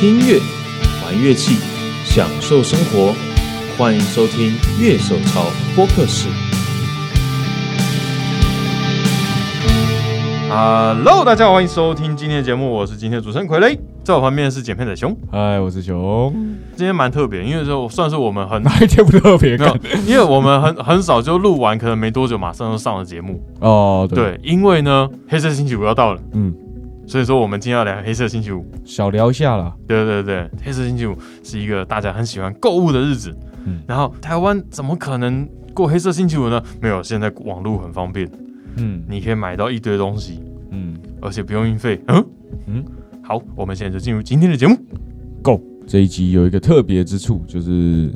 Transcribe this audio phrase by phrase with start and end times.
[0.00, 0.40] 听音乐，
[1.04, 1.58] 玩乐器，
[2.06, 3.14] 享受生活。
[3.76, 5.44] 欢迎收听乐手潮
[5.76, 6.26] 播客室。
[10.48, 15.14] Hello，大家好，欢迎收听今天的节目，我是今天的主持人傀儡，在我旁边是剪片仔熊。
[15.30, 16.32] 嗨，我是熊。
[16.74, 19.58] 今天蛮特别，因为说算是我们很哪一天不特别？
[19.58, 19.76] 没有，
[20.06, 23.38] 因为我们很 很少就录完，可能没多久马上就上了节目。
[23.60, 26.54] 哦，对，对，因为呢，黑色星期五要到了，嗯，
[27.10, 29.74] 所以说我们今天要聊黑色星期五，小聊一下啦。
[29.84, 33.36] 对对对，黑色星期五是一个大家很喜欢购物的日子。
[33.66, 36.62] 嗯，然后台湾怎么可能过黑色星期五呢？
[36.80, 38.30] 没有，现在网络很方便，
[38.76, 40.38] 嗯，你可以买到一堆东西，
[40.70, 42.00] 嗯，而且不用运费。
[42.06, 42.24] 嗯
[42.68, 42.84] 嗯，
[43.24, 44.76] 好，我们现在就进入今天的节目。
[45.42, 48.08] Go，这一集有一个特别之处，就是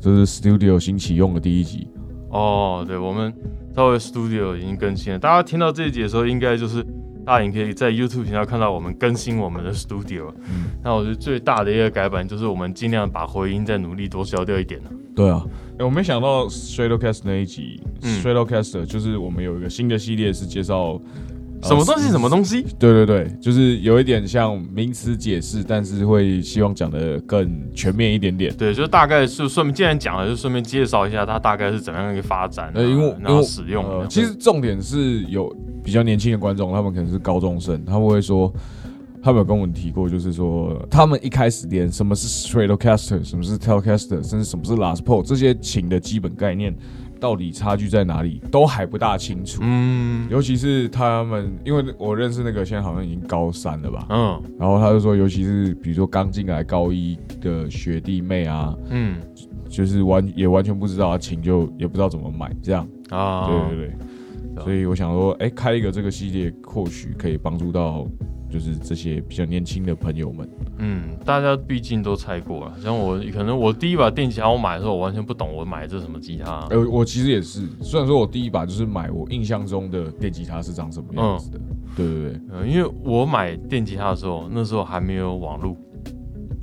[0.00, 1.88] 这是 Studio 新启用的第一集。
[2.30, 3.34] 哦，对，我们
[3.74, 6.86] 稍微 Studio 已经更新了，大家听到这一集的时候，应该就是。
[7.26, 10.32] 大家可以在 YouTube 频道看到我们更新我们的 Studio。
[10.48, 14.90] 嗯，那我觉得最大的一个改版就是我们尽量把回音再努力多消掉一点了。
[15.16, 15.44] 对啊，
[15.76, 21.00] 哎，我没想到 Shadowcast 那一集，Shadowcast 就是我们有一个新的系列是介绍
[21.62, 22.62] 什么东西什么东西。
[22.78, 28.54] 对对对，就是有一点像名词解释，但是会希望讲的更全面一点点。
[28.56, 34.06] 对，就大概是顺便既然讲了，就顺便介绍一下它大概是怎样一个发展，呃，因为然后使用。
[34.08, 35.54] 其实重点是有。
[35.86, 38.52] 比较年轻的观众，他们可能是高中生，他们会说，
[39.22, 46.76] 他们有跟我们提过，就是说，他们一开始连什么是 Stratocaster，什么是 Telecaster，甚至什么是 Last Pole 这些琴的基本概念，
[47.20, 49.60] 到底差距在哪里，都还不大清楚。
[49.62, 59.16] 嗯，尤其是他们，因为我认识那个现在好像已经高三了吧，嗯，然后他就说，尤其是比如说刚进来高一的学弟妹啊，嗯，
[59.68, 62.86] 就是完也完全不知道琴，就也不知道怎么买，这样。
[63.10, 63.96] 啊，对对对。
[64.64, 68.06] 所以我想说，哎，开一个这个系列，或许可以帮助到，
[68.50, 70.48] 就是这些比较年轻的朋友们。
[70.78, 76.66] 嗯，大家毕竟都猜过了，像我，可能我第一把电吉他我买的时候，我完全不懂，我买这什么吉他。
[76.70, 81.60] 呃，我其实也是，虽然说我第一把就是买我印象中的电吉他是长什么样子的。
[81.96, 85.76] 对对对，呃，因为我买电吉他的时候，那时候还没有网络。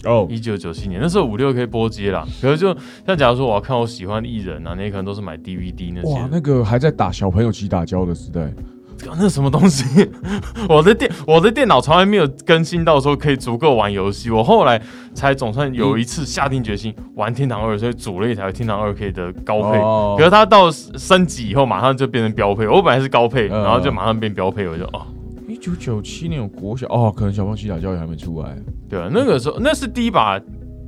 [0.05, 2.75] 哦，一九九七年那时候五六 K 波接啦，可是就
[3.07, 6.13] 像假如说我要看我喜欢的艺人啊，那些可能都是买 DVD 那些。
[6.13, 8.53] 哇，那个还在打小朋友起打胶的时代，
[9.19, 10.09] 那什么东西？
[10.69, 14.81] 我的电我的电脑从来没有更新到说可以足够玩游戏，我后来
[15.13, 19.79] 才总算有一次下定决心玩《天堂二》，所以组了一台《天堂二 K》的高配。
[20.17, 22.67] 可是它到升级以后，马上就变成标配。
[22.67, 25.07] 我本来是高配，然后就马上变标配，我就哦。
[25.47, 28.57] 一九九七年有国小哦，可能小朋友吉他教育还没出来。
[28.89, 30.39] 对啊，那个时候那是第一把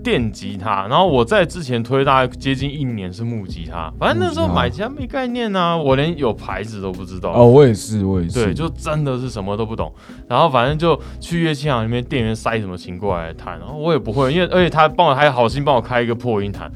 [0.05, 7.31] 电吉他，然后我在之前推大概接近一年是木吉他，反正那时候买吉他没概念啊，我连有牌子都不知道。
[7.31, 8.45] 哦，我也是，我也是。
[8.45, 9.91] 对，就真的是什么都不懂，
[10.27, 16.71] 然后反正就去乐器行里面，店员塞什么琴过来弹，然后我也不会，因为而且他帮我还好心帮我开一个破音弹。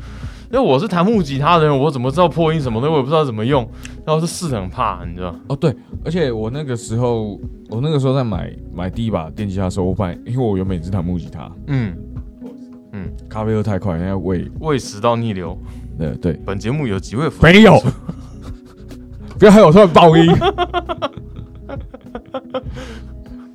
[0.52, 2.90] 因为我是弹木吉他的人，我怎么知道破音什么的？
[2.90, 3.62] 我也不知道怎么用，
[4.04, 5.36] 然后是试很怕，你知道？
[5.48, 5.72] 哦，对，
[6.04, 7.40] 而且我那个时候，
[7.70, 11.96] 我那个时候在买买第一把电吉他的时候，我发现，因为我原本也是弹木吉他，嗯
[13.06, 15.58] 嗯，咖啡喝太快，人家胃胃食道逆流。
[15.98, 17.30] 对对，本节目有几位？
[17.42, 17.78] 没有，
[19.40, 20.32] 不要害我突然爆音。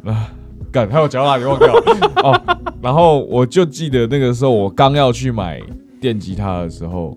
[0.04, 0.30] 啊，
[0.70, 1.74] 干，还有讲哪里忘掉？
[2.22, 2.40] 哦，
[2.82, 5.60] 然后我就记得那个时候，我刚要去买。
[6.00, 7.16] 电吉他的时候，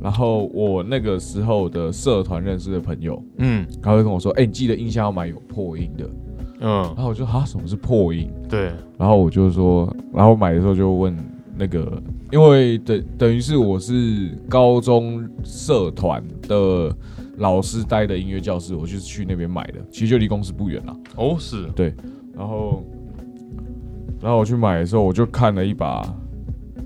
[0.00, 6.08] 然后我那个时候的社团认识的朋友，嗯，他会跟我说：“哎，你记得音箱要买有破音的。”
[6.64, 8.32] 嗯，然后我就啊，什么是破音？
[8.48, 11.14] 对，然后我就说，然后买的时候就问
[11.56, 16.94] 那个，因为等等于是我是高中社团的
[17.36, 20.96] 老师待的音乐教室，我就是去那边买的，其实就离公司不远啦。
[21.16, 21.94] 哦，是对，
[22.34, 22.84] 然后，
[24.20, 26.02] 然后我去买的时候，我就看了一把。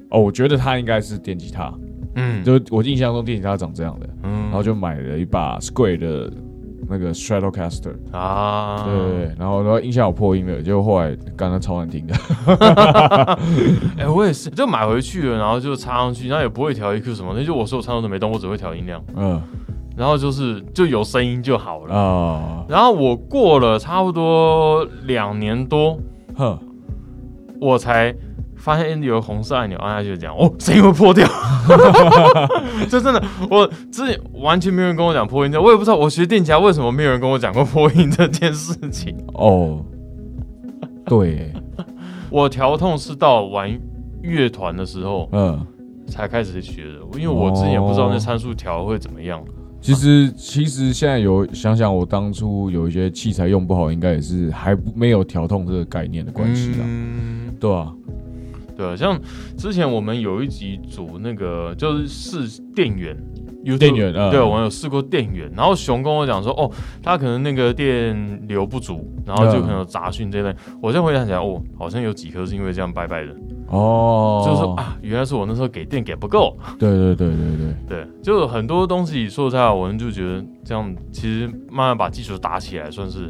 [0.08, 1.74] 哦，我觉得它应该是电吉他，
[2.14, 6.32] 嗯，就我印象中电吉他长这样的，嗯，然后就买了一把 Square 的
[6.88, 12.14] 那个 Stratocaster 啊，对对对，然后然后音箱有破音了，结果后来刚刚超难听的，
[13.98, 19.40] 哎，我也是，就买回去了，然后就插上去，然后也不会调 EQ 什么，那就我所有唱都没动，我只会调音量，嗯，
[19.96, 21.94] 然后就是就有声音就好了。
[21.94, 25.98] 啊，然后我过了差不多两年多，
[26.36, 26.58] 哼，
[27.60, 28.14] 我才。
[28.66, 31.24] 发现有红色按钮按下去，这样哦，声音会破掉。
[32.90, 39.16] 这真的，我之前完全没有人跟我讲破音的，我也不知道我学电吉他为什么没有人跟我讲过破音这件事情。
[39.34, 39.84] 哦，
[41.04, 41.52] 对，
[42.28, 43.70] 我调痛是到玩
[44.20, 45.64] 乐团的时候，嗯，
[46.08, 49.40] 才开始学的，因为我之前也不知道那参数调会怎么样。
[49.80, 56.84] 其实，其实现在有想想，我当初有一些器材用不好，应该也是还没有调痛这个概念的关系啦，
[57.60, 57.92] 对吧？
[58.76, 59.18] 对，像
[59.56, 63.16] 之前我们有一集组那个就是试电源。
[63.64, 66.70] 有电源啊，对，我有试过电源，然后熊跟我讲说，哦，
[67.02, 70.54] 他可能那个电流不足，然后就可能有杂讯这类。
[70.80, 73.34] 我现在回想起来，哦，好像有几颗是因为这样拜拜的。
[73.66, 76.56] 哦，就是说啊，原来是我那时候给电给不够。
[76.78, 83.28] 对对对对对对，就很多东西说实在，我们就觉得这样，其实慢慢把基础打起来，算是，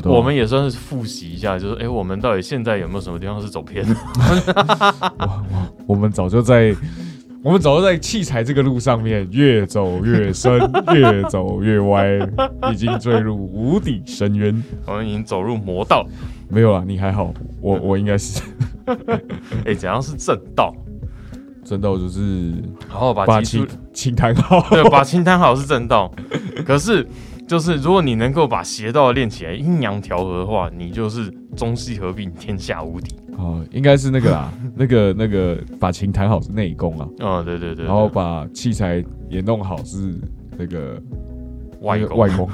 [0.00, 3.84] 对啊，我们也算是复习一下，就是哎，我们到底现在有没有什么地方是走偏？
[3.86, 6.74] 我我我们早就在。
[7.40, 10.58] 我们走在器材这个路上面，越走越深，
[10.92, 12.18] 越走越歪，
[12.72, 14.60] 已经坠入无底深渊。
[14.84, 16.04] 我们已经走入魔道。
[16.48, 18.42] 没有啊，你还好，我 我应该是。
[19.64, 20.74] 哎，怎样是正道？
[21.64, 22.50] 正道就是，
[22.88, 24.60] 然后把清清谈好。
[24.70, 26.12] 对，把清谈好是正道。
[26.66, 27.06] 可是。
[27.48, 33.16] 就是如果你能够把邪道练起来，阴阳调和的话，你就是中西合并，天下无敌。
[33.38, 37.08] 哦，应该是那个啦， 那个那个把琴弹好是内功啊。
[37.20, 37.86] 哦，对对对。
[37.86, 40.14] 然后把器材也弄好是
[40.58, 41.00] 那个
[41.80, 42.50] 外外公，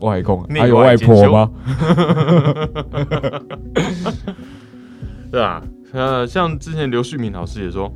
[0.00, 1.50] 外功 还有外婆吗？
[5.30, 5.62] 对啊，
[5.92, 7.86] 呃，像之前刘旭明老师也说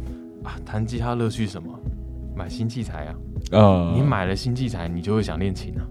[0.44, 1.68] 啊，弹吉他乐趣什么？
[2.36, 3.14] 买新器材啊。
[3.50, 5.82] 呃，你买了新器材，你就会想练琴啊。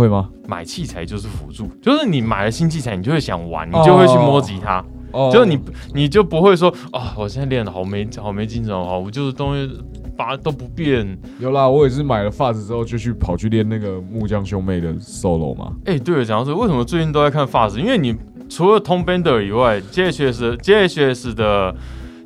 [0.00, 0.30] 会吗？
[0.48, 4.82] 买器材就是辅助，就是你买了新器材，你就会想玩，你就会去摸吉他，
[5.30, 5.58] 就是你
[5.92, 9.70] 你就不会说啊，我现在练的好没好没精神哦，我就是东西
[10.16, 11.06] 把都不变。
[11.38, 15.72] 有啦，我也是买了发子之后就去跑去练那个木匠兄妹的 solo 嘛。
[15.84, 17.78] 哎，对了，讲到这，为什么最近都在看发子？
[17.78, 18.16] 因为你
[18.48, 21.74] 除了 Tom Bender 以外，JHS JHS 的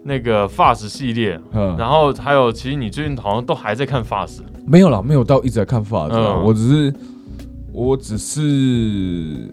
[0.04, 4.42] 那个发子系列，嗯，然后还有，其实你最近好像都还在看发子。
[4.66, 6.94] 没有啦，没有到一直在看发子，我只是。
[7.74, 9.48] 我只是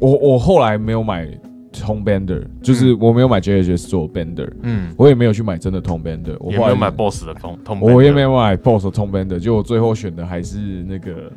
[0.00, 1.26] 我我后来没有买
[1.72, 11.30] Tone Bender，就是我没有买 JHS 做 Bender，嗯，我也没有去买真的 Tone Bender，我也没有买 Boss 的 Tone，我也没有买 Boss 的 Tone Bender，就我最后选的还是那个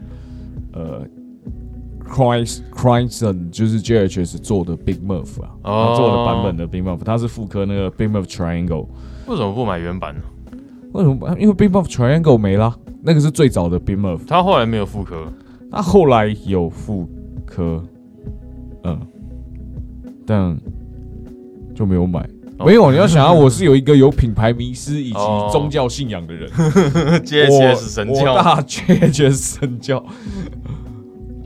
[0.71, 1.01] 呃
[2.09, 5.42] c r i s c r i s o n 就是 JHS 做的 Big Muff
[5.42, 8.86] 啊，他做的版本的 Big Muff，它是复刻那个 Big Muff Triangle，
[9.27, 10.21] 为什么不买原版呢？
[10.94, 11.36] 为什么？
[11.38, 15.27] 因为 Big Muff Triangle 没了，那个是最早的 Big Muff，他后来没有复刻。
[15.72, 17.08] 他后来有妇
[17.46, 17.84] 科，
[18.84, 19.00] 嗯，
[20.25, 20.58] 但
[21.75, 22.28] 就没有买。
[22.60, 25.18] 没有，你要想啊，我是有一个有品牌迷失以及
[25.52, 26.50] 宗教信仰的人
[27.75, 30.04] 神教，大 确确实神教。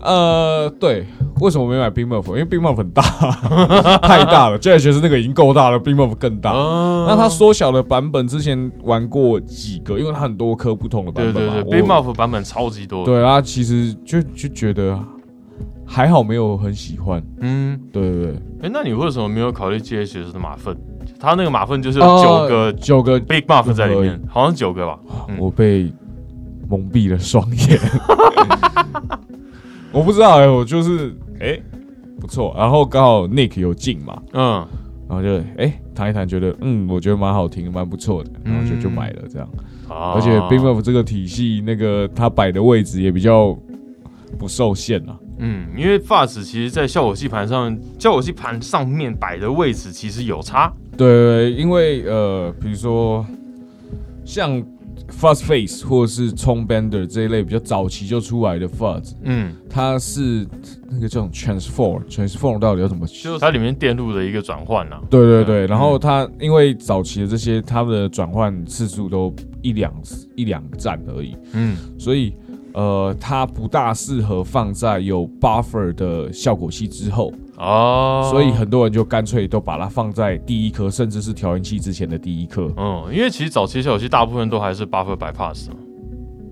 [0.04, 1.06] 呃，对，
[1.40, 2.26] 为什么没买冰 muff？
[2.28, 3.02] 因为冰 muff 很大，
[4.02, 4.58] 太大了。
[4.58, 6.52] j 学是那个已经够大了，冰 muff 更大。
[6.52, 11.54] 那它缩小的版本之前玩过几个，因为它很多颗不同的版本嘛。
[11.54, 13.06] 对对对，冰 muff 版本超级多。
[13.06, 15.00] 对啊，其实就就觉得
[15.86, 17.22] 还好，没有很喜欢。
[17.40, 18.36] 嗯，对对对。
[18.64, 20.76] 哎，那你为什么没有考虑 J 学的马粪？
[21.20, 24.98] 它那个马粪就是有九个九个 big muff 在里面，好像九个吧。
[25.38, 25.92] 我被
[26.68, 27.80] 蒙蔽了双眼。
[29.92, 31.60] 我不知道哎，我就是哎
[32.20, 34.66] 不错，然后刚好 Nick 有进嘛，嗯，
[35.10, 39.50] 然后就哎弹一弹，觉得嗯，我觉得蛮好听，蛮不错的，然后就就买了这样。
[39.90, 43.54] 而且 b i m o f 这个体系，那个它摆的位置也比较
[44.40, 45.18] 不受限啊。
[45.40, 50.72] 嗯，因为发子其实，在效果器盘上，效果器盘上面摆的位置其实有差。
[50.96, 53.26] 对，因为呃，比如说
[54.24, 54.64] 像。
[55.10, 60.46] Fuzz Face 或者是冲 Bender 这一类比较早期就出来的 Fuzz，嗯，它是
[60.90, 63.06] 那个叫 Transform，Transform 到底要怎么？
[63.08, 65.00] 就是它里面电路的一个转换呐。
[65.10, 69.94] 对对对，然后它因为早期的这些，它的转换次数都一两
[70.36, 72.34] 一两站而已，嗯，所以。
[72.74, 77.30] 呃，它不大适合放在有 buffer 的效果器之后
[77.62, 82.74] 哦，所以很多人就干脆都把它放在第一颗，甚至是调音器之前的第一颗。
[82.76, 85.68] 嗯，因为其实早期小游戏大部分都还是 buffer bypass。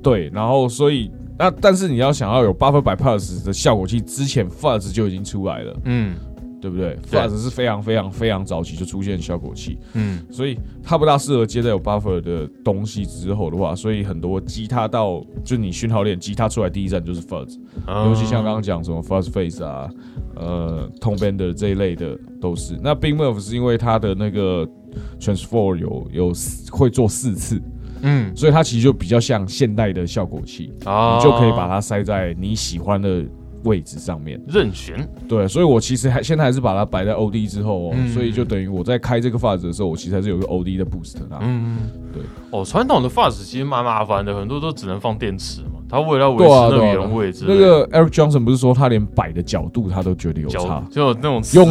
[0.04, 5.76] 对，然后所以那但是你要想要有 buffer bypass 的效果器之前，fuzz 就已经出来了。
[5.86, 6.16] 嗯。
[6.62, 19.90] 对不对？Fuzz 是非常非常非常早期就出现效果器，嗯，所以它不大适合接在有 buffer 的东西之后的话，所以很多吉他到就你讯号链吉他出来第一站就是 Fuzz，尤其像刚刚讲什么 Fuzz Face 啊，
[20.36, 22.78] 呃，Tone Bender 这一类的都是。
[22.84, 24.68] 那 Big Move 是因为它的那个
[25.20, 26.34] Transform 有有
[26.72, 27.62] 会做四次，
[28.02, 33.24] 嗯，所以它其实就比较像现代的效果器，你就可以把它塞在你喜欢的。
[33.64, 34.42] 位置上面。
[34.48, 41.40] 任选，对，所以我其实还现在还是把它摆在 O D 之后哦，所以就等于我在开这个发子的时候，我其实还是有个 O D 的 boost 啊。
[41.42, 41.78] 嗯，
[42.14, 51.70] 对，哦，传统的发子其实蛮麻烦的，很多都只能放电池嘛，他为了维持那个原位置，那个 Eric Johnson 不是说他连摆的角度他都觉得有差，就那种用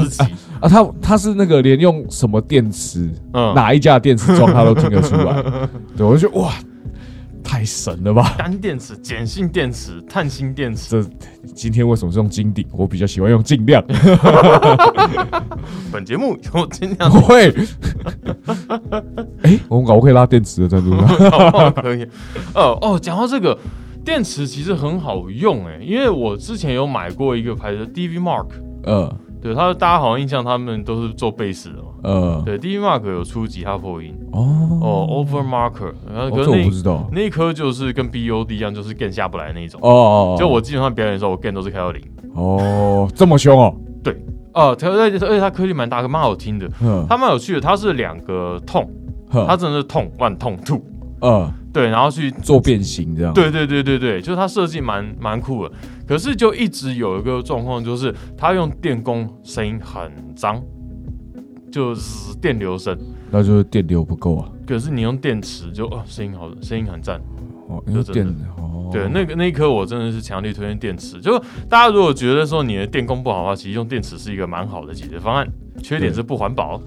[0.61, 5.43] 啊，他他是那个连用什么电池，嗯，哪一家电池装他都听得出来。
[5.97, 6.53] 对，我就觉得哇。
[7.49, 8.35] 太神了吧！
[8.37, 11.03] 干电池、碱性电池、碳芯电池。
[11.03, 11.11] 这
[11.55, 12.67] 今天为什么是用金顶？
[12.71, 13.83] 我比较喜欢用尽量。
[15.91, 17.49] 本节目有尽量 会。
[19.43, 21.73] 哎，我们搞可以拉电池的在路上。
[21.73, 22.05] 可以。
[22.55, 23.59] 哦哦，讲到这个
[24.05, 28.49] 电池，其实很好用哎，因为我之前有买过一个牌子 DV Mark。
[28.85, 29.11] 嗯。
[29.41, 31.89] 对他，大家好像印象他们都是做贝斯的嘛。
[32.03, 34.13] 呃，对，D Mark 有出吉他破音。
[34.33, 37.09] 哦哦，Over Marker，然后这我不知道。
[37.13, 39.81] 那一颗就是跟 B O D 一样，就是 Gain 下不来那种。
[39.83, 40.37] 哦哦哦。
[40.39, 42.03] 就我基本上表演的时候，我 Gain 都是开到零。
[42.35, 43.75] 哦，这么凶哦。
[44.03, 44.13] 对。
[44.55, 46.69] 哦，而且而且它颗粒蛮大，蛮好听的。
[46.83, 47.07] 嗯。
[47.09, 48.91] 它蛮有趣的，它是两个痛，
[49.31, 50.81] 它真的是痛 one 痛 two。
[51.21, 51.49] 嗯。
[51.73, 53.33] 对，然后去做变形这样。
[53.33, 55.73] 对对对对对，就是它设计蛮蛮酷的。
[56.09, 60.63] 可是就一直有一个状况，就是他用电工声音很脏，
[61.71, 62.99] 就是电流声。
[63.31, 64.51] 那就是电流不够啊。
[64.67, 67.21] 可是你用电池就哦，声音好，声音很赞。
[67.69, 68.89] 哦，就电哦。
[68.91, 71.21] 对，那个那一颗我真的是强力推荐电池。
[71.21, 71.39] 就
[71.69, 75.47] 大家如果觉得说你的电工不好的话，其实用电池是一个蛮好的解决方案。
[75.83, 76.81] 缺点是不环保。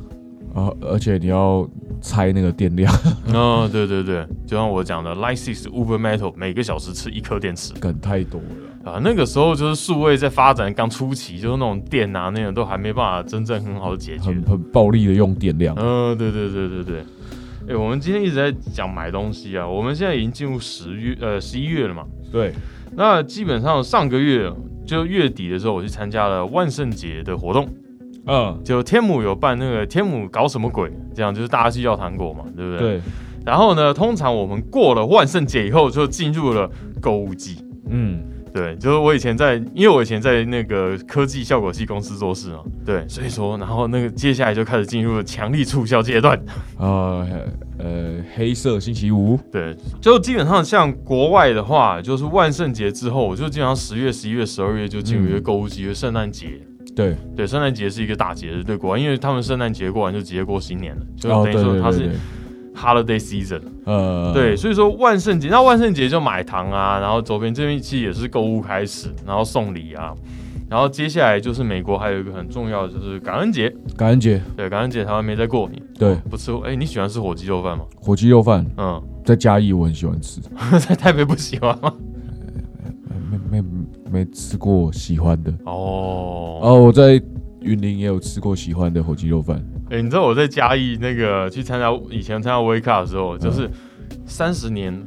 [0.55, 1.69] 啊，而且你要
[2.01, 2.91] 拆那个电量。
[3.31, 8.47] 哦，对对对，就像我讲的 Six Uber Metal 每个小时吃一颗电池，梗太多了
[8.83, 8.99] 啊。
[9.03, 15.75] 那个时候就是数位在发展刚初期，就是那种电啊那种都还没办法真正很好的解决，很很暴力的用电量。
[15.77, 17.03] 嗯，对对对对对。
[17.69, 22.03] 哎，我们今天一直在讲买东西啊，我们现在已经进入十月呃十一月了嘛。
[22.31, 22.53] 对。
[22.95, 24.51] 那基本上上个月
[24.85, 27.67] 就月底的时候，我去参加了万圣节的活动。
[28.27, 30.91] 嗯，就天母有办那个天母搞什么鬼？
[31.15, 32.97] 这样就是大家去要糖果嘛，对不对？
[32.97, 33.01] 对。
[33.45, 36.69] 然后呢，通常我们过了万圣节以后，就进入了
[36.99, 37.63] 购物季。
[37.89, 38.21] 嗯，
[38.53, 46.37] 对，就是我以前在，因为我以前在那个科技效果器公司做事嘛，对，所以说，然后那个接下来就开始进入了强力促销阶段。
[46.77, 47.25] 啊，
[47.79, 49.39] 呃，黑色星期五。
[49.51, 56.47] 对，就基本上像国外的话，就是万圣节之后，就基本上十月、十一月、十二月就进入一个购物季，圣诞节。
[56.93, 62.09] 对对，圣诞节是一个大节日，对国外，因为他们圣诞节过完就直接过新年了，就等于说它是
[62.75, 63.61] holiday season。
[63.85, 70.13] 呃，对，所以说万圣节，那万圣节就买糖啊，然后周边这边其实也是购物开始，然后送礼啊，
[70.69, 76.51] 然后接下来就是美国还有一个很重要的就是感恩节，感恩节，对，感恩节台湾没在过，年对不吃？
[76.63, 77.83] 哎，你喜欢吃火鸡肉饭吗？
[77.95, 80.39] 火鸡肉饭，嗯，在嘉义我很喜欢吃，
[80.79, 81.93] 在台北不喜欢吗？
[83.49, 83.67] 没没
[84.11, 87.21] 没吃过喜欢的哦，哦，我在
[87.61, 89.61] 云林也有吃过喜欢的火鸡肉饭。
[89.91, 93.69] 哎，你知道我在嘉义那个去参加以前参加 Wake Up 的时候，就是
[94.25, 95.05] 三十年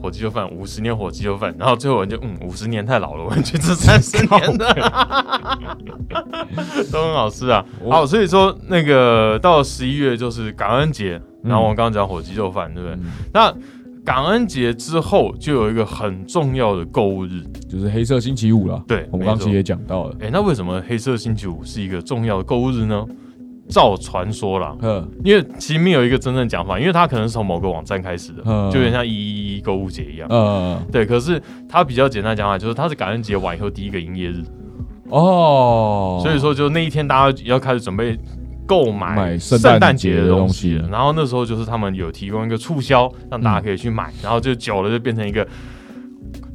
[0.00, 4.72] 火鸡肉饭，五十年火鸡肉饭，然后最后我就嗯，五十年太老了，我去吃三十年的，
[6.92, 7.64] 都很好吃啊。
[7.90, 12.96] 好，所以说那个到十一月就是感恩节，然后我们刚刚讲火鸡肉饭，对不对？
[13.34, 13.52] 那
[14.04, 18.80] 感恩节之后就有一个很重要的购物日，就是黑色星期五了。
[18.86, 20.14] 对，我们刚才也讲到了。
[20.20, 23.04] 哎，那为什么黑色星期五是一个重要的购物日呢？
[23.68, 30.28] 照传说啦，嗯，因为其实没有一个真正讲法，因为它可能是从某个网站开始的，就有点像一一一购物节一样。
[30.30, 31.06] 嗯，对。
[31.06, 34.42] 可是它比较简单讲法，就是它是感恩节完以后第一个营业日。
[35.08, 38.18] 哦，所以说就那一天大家要开始准备。
[38.64, 45.46] 购买圣诞节的东西，然后那时候就是他们有提供一个促销，让大家可以去买，然后就久了就变成一个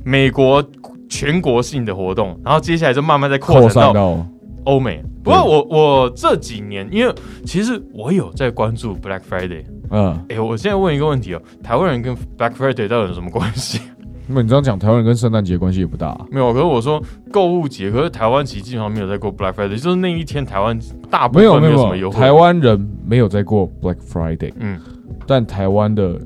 [0.03, 0.63] 美国
[1.09, 4.25] 全国性的活动，然后接下来就慢慢在扩展到
[4.63, 5.03] 欧美。
[5.27, 7.13] 不过我我这几年，因为
[7.45, 13.81] 其实我有在关注 Black Friday，嗯，哎，我现在问一个问题哦，台湾人跟 Black Friday 到底有什么关系？
[14.29, 16.17] 那你这样讲，台湾人跟圣诞节关系也不大。
[16.29, 20.77] 没有，可是我说购物节，可是台湾其实基本上没有在过 Black Friday，就是那一天台湾
[21.09, 22.19] 大部分没有什么优惠。
[22.19, 24.79] 台湾人没有在过 Black Friday，嗯，
[25.25, 26.19] 但台湾的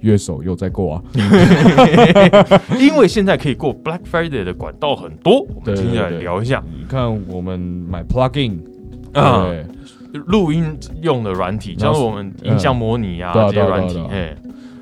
[0.00, 1.02] 乐手有在过啊。
[2.78, 6.62] 因为现在可以过 Black Friday 的管道很多，我们今天来聊一下。
[6.76, 8.58] 你看，我们买 plugin
[9.12, 9.46] 啊，
[10.12, 10.64] 录音
[11.02, 14.36] 用的软体，像我们音像模拟啊这些软体，哎。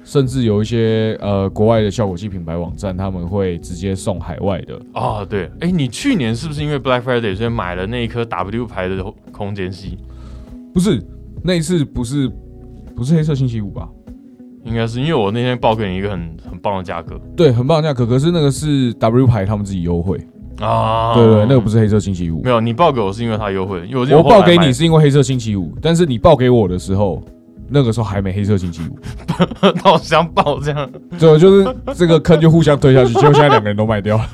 [0.06, 5.25] 甚至有一些呃国外的效果器品牌网站，他们会直接送海外的啊。
[5.25, 9.02] 对，哎，你去年是不是因为 Black Friday 所以买了那一颗 W 牌的
[9.33, 9.97] 空间系？
[10.75, 11.02] 不是，
[11.42, 12.30] 那一次不是
[12.94, 13.88] 不是黑色星期五吧？
[14.64, 18.06] 应该是因为我那天报给你一个很很棒的价格，对，很棒的价格。
[18.06, 20.18] 可是那个是 W 牌他们自己优惠
[20.61, 21.14] 啊。
[21.14, 22.42] 对对，那个不是黑色星期五。
[22.42, 27.23] 没有，你报给我是因为他优惠，我报给你是因为黑色星期五，但是你报给我的时候。
[27.66, 28.99] 那个时候还没黑色星期五，
[29.83, 34.25] 好想报这样，对就是这个坑就互相推下去，结果现在两个人都卖掉了。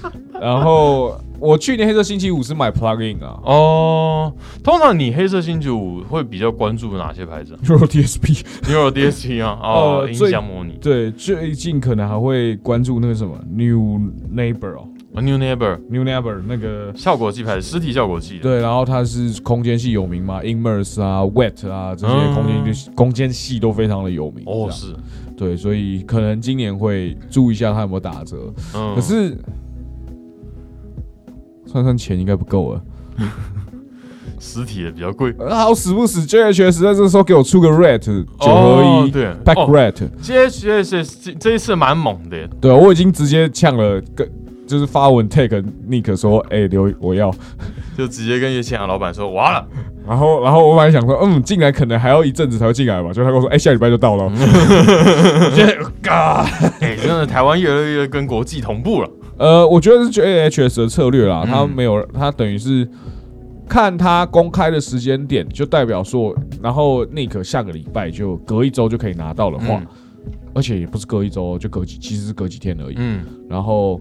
[0.42, 3.38] 然后我去年黑色星期五是买 plugin 啊。
[3.44, 4.32] 哦，
[4.64, 10.72] 通常你黑色星期五会比较关注哪些牌子？Neural DSP，Neural DSP 啊， 哦，音响模拟。
[10.80, 14.00] 对，最近可能还会关注那个什么 New
[14.34, 14.88] Neighbor 哦。
[15.14, 18.38] New Neighbor，New Neighbor 那个效果器牌，实体效果器。
[18.38, 24.42] 对，然后它是空间系有名嘛，Immerse 啊，Wet 啊，这些空间就空间系都非常的有名。
[24.46, 24.96] 哦，是，
[25.36, 28.38] 对，所以可能今年会注意一下它有没有打折。
[28.74, 29.36] 嗯，可是
[31.72, 32.80] 算算钱应该不够了。
[34.38, 35.34] 实体也比较贵。
[35.48, 40.10] 好死不死，JHS 在这时候给我出个 Red 九合一，对，Back Red。
[40.22, 42.46] JHS 这这一次蛮猛的。
[42.60, 44.30] 对，我已经直接呛了跟。
[44.64, 47.30] 就是发文 take Nick 说，哎，刘我要，
[47.98, 49.66] 就直接跟叶倩阳老板说，完了。
[50.08, 53.12] 然后，然后我本来想说，嗯，进来可能还要一阵子才会进来吧。
[53.12, 54.30] 就他跟我说，哎，下礼拜就到了。
[55.54, 56.46] 觉得，嘎，
[56.80, 59.10] 哎，真的台湾越来越跟国际同步了。
[59.38, 62.88] 呃，我觉得是 JHS 的策略啦，他没有，他等于是
[63.68, 69.82] 看他公开的时间点，就代表说，然后 Nick 下个礼拜就隔一周就可以拿到的话，
[70.54, 72.94] 而且也不是隔一周，就隔几，其实是隔几天而已。
[72.96, 74.00] 嗯，然后。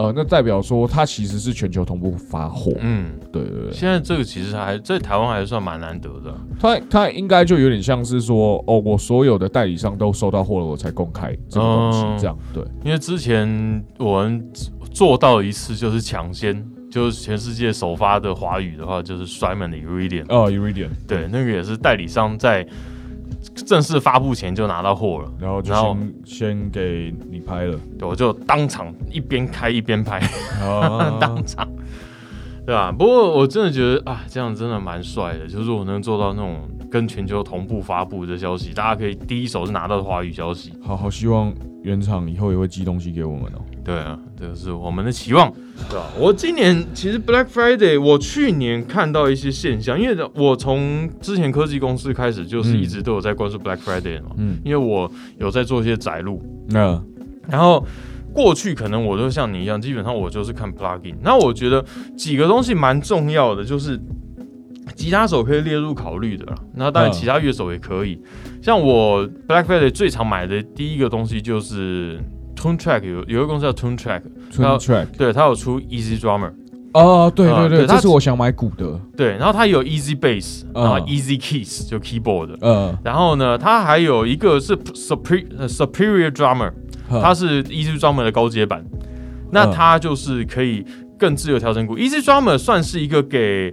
[0.00, 2.72] 呃，那代表说它其实是全球同步发货。
[2.80, 3.72] 嗯，对对对。
[3.72, 6.34] 现在这个其实还在台湾还算蛮难得的。
[6.58, 12.64] 它它应该就有点像是说，哦，我所有的代理商都收到货了，我才公开这个东西，这样对。
[12.82, 14.50] 因为之前我们
[14.90, 20.24] 做到一次就是抢先，就是全世界首发的华语的话，就是 Simon 的 Iridian。
[20.28, 22.66] 哦，Iridian，对，那个也是代理商在。
[23.66, 30.20] 正式发布前就拿到货了，然后然后先给你拍了，对，我就当场一边开一边拍，
[31.20, 31.68] 当场，
[32.66, 32.90] 对吧？
[32.90, 40.72] 不过我真的觉得啊，这样真的蛮帅的，就是我能做到那种跟全球同步发布的消息，大家可以第一手是拿到华语消息。
[40.82, 43.60] 好好希望原厂以后也会寄东西给我们哦。
[43.82, 45.50] 对啊，这个是我们的期望，
[45.88, 46.06] 对吧？
[46.18, 57.02] 我今年其实 Black Friday，我去年看到一些现象，因为我从之前科技公司开始，就是一直都有在关注 Black Friday 嘛，嗯，因为我有在做一些载录，那
[57.48, 57.84] 然后
[58.34, 61.84] 过去可能我都像你一样，基本上我就是看 plugin，那我觉得
[62.16, 63.98] 几个东西蛮重要的，就是
[64.94, 68.20] 吉他手可以列入考虑的，那当然其他乐手也可以，
[68.60, 72.20] 像我 Black Friday 最常买的第一个东西就是。
[72.60, 76.52] Tune Track 有有一个公司叫 Tune Track，Tune Track，对，它有出 Easy Drummer，
[76.92, 86.70] 哦，对对对，这是我想买鼓的，对，然后它有 Easy Bass，然后 Easy Keys 就 Keyboard，嗯，然后呢，它还有一个是 Superior Superior Drummer，
[87.08, 88.84] 它是 Easy Drummer 的高阶版，
[89.50, 90.84] 那它就是可以
[91.18, 93.72] 更自由调整鼓，Easy Drummer 算是一个给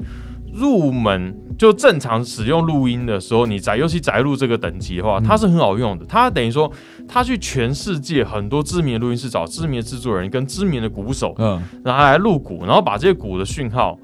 [0.54, 1.36] 入门。
[1.58, 6.06] 就正常使用录音的时候，你载尤其载入这个等级的话，它是很好用的。
[6.06, 6.72] 它等于说，
[7.08, 13.98] 它去全世界很多知名的录音室找知名的制作人跟知名的鼓手，嗯，然后来录鼓，然后把这些鼓的讯号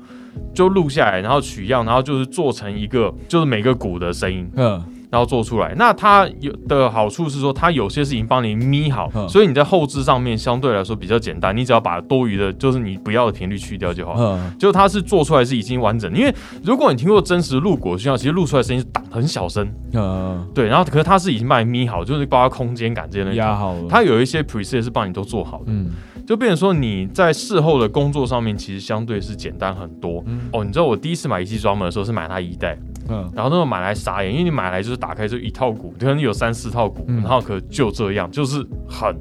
[0.52, 4.84] 就录下来，然后取样，然后就是做成一个就是每个鼓的声音，嗯。
[5.14, 14.16] 然后做出来，那它有的好处是说，它有些是已经帮你咪好，所以你在后置上面相对来说比较简单，你只要把多余的，就是你不要的频率去掉就好。
[14.18, 19.72] 嗯，就它是做出来是已经完整，因为如果你听过真实录果讯号，其实录出来声音是打很小声。
[19.94, 23.84] 嗯，对，然后可是它是已经帮你咪好，就是包括空间感这些东西压好了。
[23.88, 25.66] 它有一些 preset 是帮你都做好的。
[25.68, 25.92] 嗯。
[26.26, 30.24] 就变成说你在事后的工作上面其实相对是简单很多
[30.54, 30.64] 哦。
[30.64, 32.78] 你知道我第一次买仪器装门的时候是买它一代，
[33.10, 39.14] 嗯，然后那时候买来傻眼，因为你买来就是打开就一套股，可能有三四套股，然后可就这样，就是很，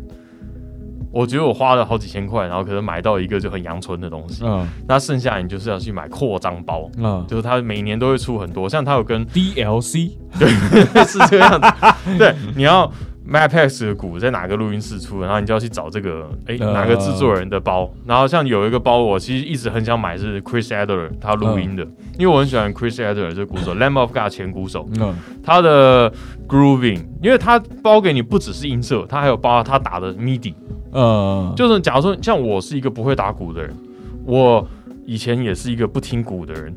[1.11, 10.49] 我觉得我花了好几千块，然后可能买到一个就很阳春的东西，嗯，那剩下你就是要去买扩张包，嗯，就是它每年都会出很多，像它有跟 DLC，对，
[11.05, 11.69] 是这样子，
[12.17, 12.89] 对，你要。
[13.29, 15.21] Mapex 的鼓在哪个录音室出？
[15.23, 17.89] 然后你就要去找这个，哎，哪个制作人的包？
[18.05, 21.83] 然后像有一个包，我其实一直很想买，是 Chris Adler 他录音的，
[22.19, 26.13] 因为我很喜欢 Chris Adler 这鼓手，Lamb of God 前鼓手，嗯，他的
[26.49, 30.55] Grooving，因为他包给你不只是音色，他还有包他打的 MIDI，
[30.93, 33.75] 嗯，就是假如说像我是一个不会打鼓的人，
[34.27, 34.67] 我
[35.07, 36.75] 以前也是一个不听鼓的人，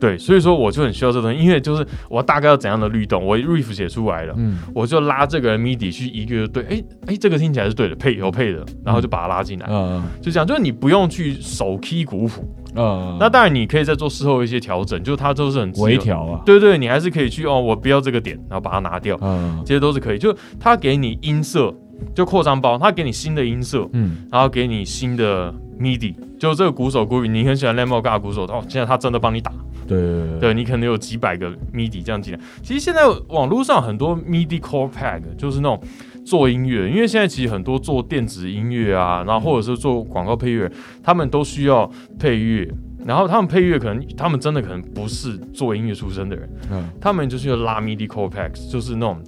[0.00, 12.44] 对，所以说我就很需要这东西，因为就是我大概要怎样的律动，我 riff 写出来了，嗯，我就拉这个 midi 去一个对，哎哎，这个听起来是对的，配有配的，然后就把它拉进来，嗯，就这样，就是你不用去手 key 鼓谱，
[12.76, 21.74] 嗯，那当然你可以再做事后一些调整，就它都是很微调啊，对对，你还是可以去哦，我不要这个点，然后把它拿掉，嗯，这些都是可以，就它给你音色，
[22.14, 29.52] 就扩张包，它给你新的音色，嗯，然后给你新的 midi，就这个鼓手鼓，你很喜欢 Lemon God 鼓手，哦，现在他真的帮你打。
[29.86, 32.40] 对对，你可能有几百个 MIDI 这样进来。
[32.62, 35.80] 其实现在网络上很多 MIDI Core Pack 就是那种
[36.24, 40.70] 做音乐，因为现在其实很多做电子音乐啊，然后或者是做广告配乐，
[41.02, 42.68] 他们都需要配乐。
[43.06, 49.22] 然后他们配乐可能，他们真的可能不是做音乐出身的人，嗯，他们就是要拉 MIDI Core Packs，就是那种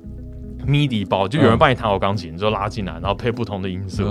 [0.66, 4.05] MIDI 包，就有人帮你弹好钢琴，你就拉进来，然后配不同的音色，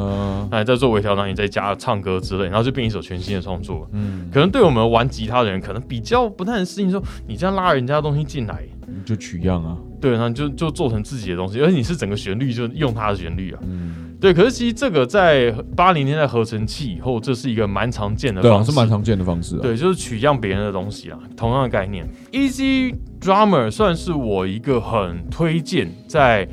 [0.49, 3.87] 那再做微调，然后你再加唱歌之类，然后就变一首全新的创作。
[3.91, 14.04] 嗯，可能对我们玩吉他的人，可能比较不太能适应，说你这样拉人家的东西进来，你就取样啊，对，然后就就做成自己的东西，而且你是整个旋律就用他的旋律啊，嗯。
[14.25, 19.55] 对，可是其实这个在八零年代合成器以后，这是一个蛮常见的方式，是蛮常见的方式。
[19.57, 22.09] 对，就是取样别人的东西啊，同样的概念。
[22.31, 26.47] Easy Drummer 算是我一个很推荐，在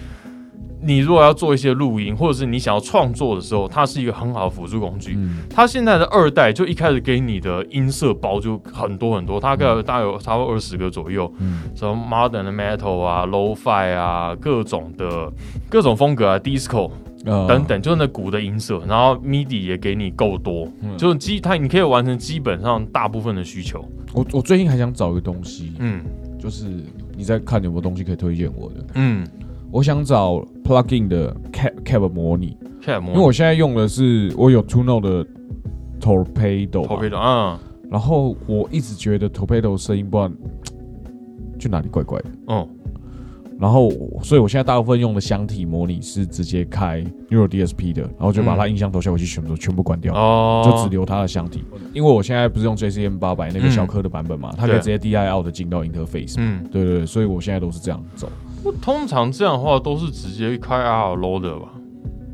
[0.83, 5.17] 你如果要做一些录音，或者是你想要创作的时候，它是一个很好的辅助工具。
[5.49, 11.33] 它现在的二代就一开始给你的音色包就很多很多，它大概大概有差不多二十个左右，
[11.75, 15.33] 什么 Modern Metal 啊、Low-Fi 啊，各种的
[15.71, 16.91] 各种风格啊，Disco。
[17.25, 23.85] 等等，就是那鼓的音色，然后 MIDI 也给你够多，就是基它你可以完成基本上大部分的需求。
[24.13, 26.03] 我我最近还想找一个东西，嗯，
[26.39, 26.67] 就是
[27.17, 29.27] 你在看有没有东西可以推荐我的，嗯，
[29.71, 35.27] 我想找 plugin 的 Cab Cab 模拟，Cab 模拟，因为我现在用的是我有 Note 的
[36.01, 37.59] Torpedo，Torpedo，嗯，
[37.91, 40.35] 然后我一直觉得 Torpedo 声音不知道
[41.59, 42.69] 就哪里怪怪的，嗯。
[43.63, 43.89] 然后，
[44.25, 51.63] 所以我现在大部分用的箱体模拟是直接开 Neural DSP 的，然后就把它音箱头效果器全部全部关掉，哦，就只留它的箱体。
[51.93, 56.35] 因为我现在不是用 JCM 八百那个小颗的版本嘛，它可以直接 DI out 的进到 interface。
[56.39, 58.29] 嗯，对对对，所以我现在都是这样走。
[58.81, 61.69] 通常这样的话都是直接开 IR Loader 吧？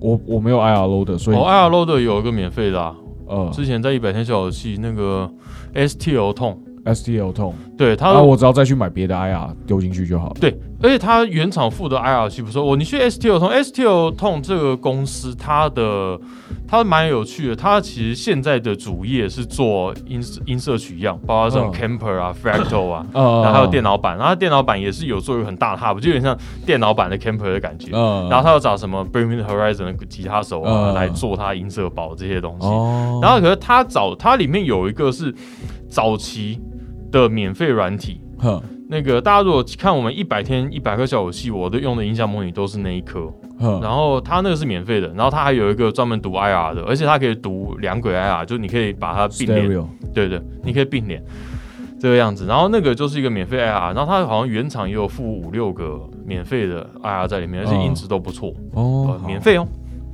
[0.00, 5.30] 我我没有 IR Loader，所以 IR Loader 有一个免费的，啊，呃，之前在一百天小游戏那个
[5.74, 6.58] STL 痛。
[6.84, 10.36] STL 痛，对他，那我只要再去买别的 IR 丢进去就好了。
[10.40, 12.64] 对，而且它原厂附的 IR 器不错。
[12.64, 16.18] 我你去 STO 通，STO 通这个公司，它的
[16.68, 17.56] 它蛮有趣的。
[17.56, 24.16] 它其实现在的主业是做音音色取样，包括这种 Camper 啊、Fractal 啊，然后还有电脑版。
[24.16, 27.90] 然后电脑版也是有做一个很大的 hub，就有点像电脑版的 Camper 的感觉。
[27.90, 32.66] 然后他要找什么 Bring Me the Horizon 的吉他手啊来做他音色包这些东西。
[33.20, 35.34] 然后可是他找它里面有一个是
[35.88, 36.60] 早期。
[37.10, 38.20] 的免费软体，
[38.90, 43.30] 那个大家如果看我们一百天一百颗小游戏，我的用的音响模拟都是那一颗，
[43.82, 49.68] 然后它那个是免费的，然后它还有一个专门读 IR 的，而且它可以读两轨 IR，就你可以把它并联，
[50.14, 51.22] 对对，你可以并联。
[52.00, 58.54] 这个样子，然后那个就是一个免费 IR，然后它好像原厂也有附五六个免费的 IR 在里面，而且音质都不错。
[58.72, 59.66] 哦，免费哦。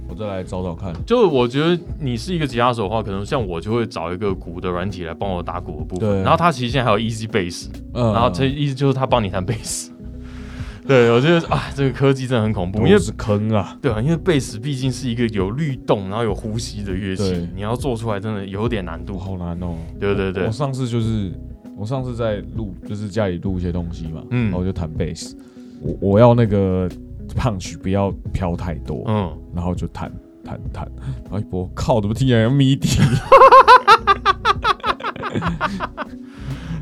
[0.08, 6.22] 我再来找找看，就我觉得你是一个吉他手的话，可能像我就会找一个鼓的软体来帮我打鼓的部分。
[6.22, 9.90] 然后他其实现在还有 Easy Bass，然后这意思就是他帮你弹贝斯。
[10.86, 13.76] 对，我觉得啊，这个科技真的很恐怖，因为是坑啊。
[13.80, 19.74] 对啊，因为贝斯毕竟是一个有律动然后有呼吸的乐器，你要做出来真的有点难度，好难哦。
[19.98, 21.32] 对对对，我上次就是
[21.78, 25.34] 我上次在录，就是家里录一些东西嘛，嗯，然后就弹贝斯，
[25.80, 26.86] 我我要那个。
[27.34, 30.10] 胖曲不要飘太多，嗯，然后就弹
[30.44, 30.88] 弹弹，
[31.24, 32.98] 然后一波靠，怎么听起来像 MIDI？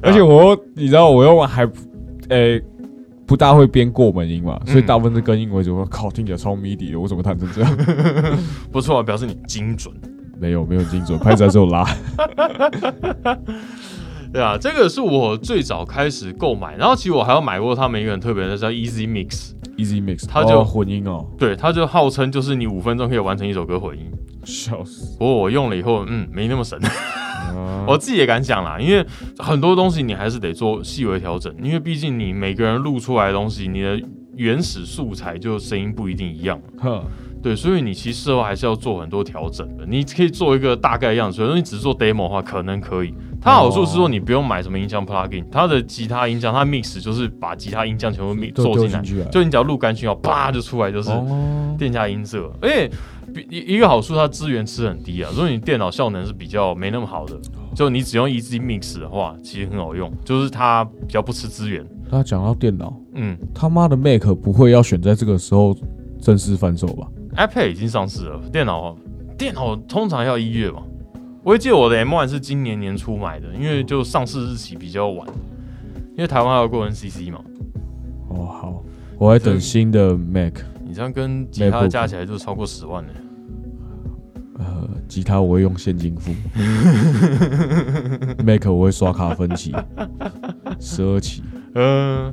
[0.03, 1.69] 而且我你知道我用还
[2.29, 2.61] 诶
[3.27, 5.77] 不大会编过门音嘛，所以大部分是跟音为主。
[5.77, 7.77] 我靠，听起来超 MIDI 的，我怎么弹成这样？
[8.71, 9.95] 不错啊，表示你精准。
[10.39, 11.87] 没有没有精准，拍出来之后拉。
[14.33, 19.53] 对啊，这个是我最早开始购买，然后其实我还有买过他们一个很特别的叫 Easy Mix。
[19.77, 24.11] Easy Mix，它就混音哦，对，它就号称就是你五分钟可以完成一首歌混音，
[24.45, 25.17] 笑死！
[25.19, 26.79] 不过我用了以后，嗯，没那么神，
[27.87, 29.05] 我自己也敢讲啦，因为
[29.39, 34.01] 很多东西你还是得做细微调整，因为毕竟你每个人录出来的东西，你的
[34.37, 37.05] 原始素材就声音不一定一样，呵，
[37.43, 39.85] 对，所以你其实后还是要做很多调整的。
[39.87, 43.15] 你可以做一个大概样子，如果你只是做 demo 的话，可能可以。
[43.43, 51.11] 它好处是说你不用买什么音箱 plugin，它的吉他音箱它 mix 就是把吉他音箱全部 mix 做进来，就你只要录干讯号，啪就出来就是
[51.77, 52.51] 电加音色。
[52.61, 52.91] 而且
[53.51, 55.31] 一一个好处，它资源吃很低啊。
[55.33, 57.37] 如果你电脑效能是比较没那么好的，
[57.75, 61.85] 就你只用 Easy Mix 的话，其实很好用，就是它比较不吃资源。
[62.11, 65.75] 那讲到电脑，嗯，他妈的 Mac 不会要选在这个时候
[66.21, 68.95] 正式翻售吧？iPad 已经上市了，电脑
[69.39, 70.83] 电脑通常要一月嘛。
[71.45, 75.27] 我记得我的 M One 是今年年初买的，因为就上市日期比较晚，
[76.13, 77.41] 因为台湾要过 NCC 嘛。
[78.29, 78.85] 哦，好，
[79.19, 80.55] 我还等新的 Mac。
[80.87, 83.13] 你这样跟吉他加起来就超过十万呢。
[84.59, 86.31] 呃，吉他我会用现金付，
[88.45, 89.75] Mac 我会刷卡分期，
[90.79, 91.43] 十二期。
[91.75, 92.27] 嗯，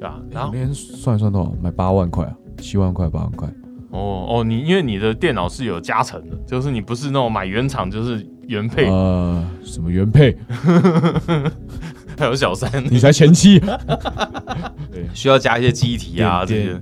[0.00, 1.52] 啊，然后那天算一算多少？
[1.60, 3.46] 买八万块啊，七万块，八万块。
[3.90, 8.86] 哦哦，你因为你的电脑是有加成的，就是你不是那种买原厂，就是原配。
[8.86, 10.36] 呃，什么原配？
[12.18, 13.60] 还有小三，你才前妻。
[14.90, 16.80] 对，需要加一些机体啊，这些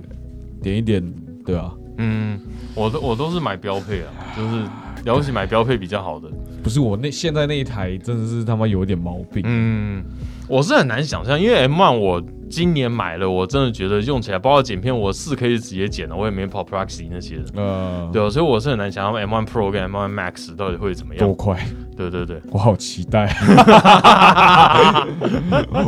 [0.63, 1.13] 点一点，
[1.45, 1.71] 对啊。
[1.97, 2.39] 嗯，
[2.73, 4.63] 我都我都是买标配啊，就是
[5.05, 6.27] 了不起买标配比较好的。
[6.63, 9.43] 不是我那现在那一台真的是他妈有点毛病。
[9.45, 10.03] 嗯，
[10.47, 17.45] 我是很难想象，因为 M One 我今年买了，我真的觉得用起来，包括剪片，我四 K 是直接剪的，我也没跑 Proxy 那些的。
[17.55, 21.25] 嗯，对，所以我是很难想象 M One Pro 跟 M One Max 到底会怎么样。
[21.25, 21.57] 多快？
[21.95, 23.33] 对对对，我好期待。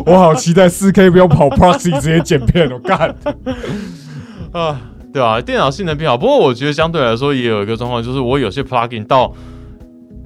[0.05, 3.15] 我好期待四 K 不用跑 Proxy 直接剪片，我干。
[4.51, 4.81] 啊。
[5.13, 9.33] 对啊，电脑性能变好，不过我觉得相对来说也有一个状况，就是我有些 plugin 到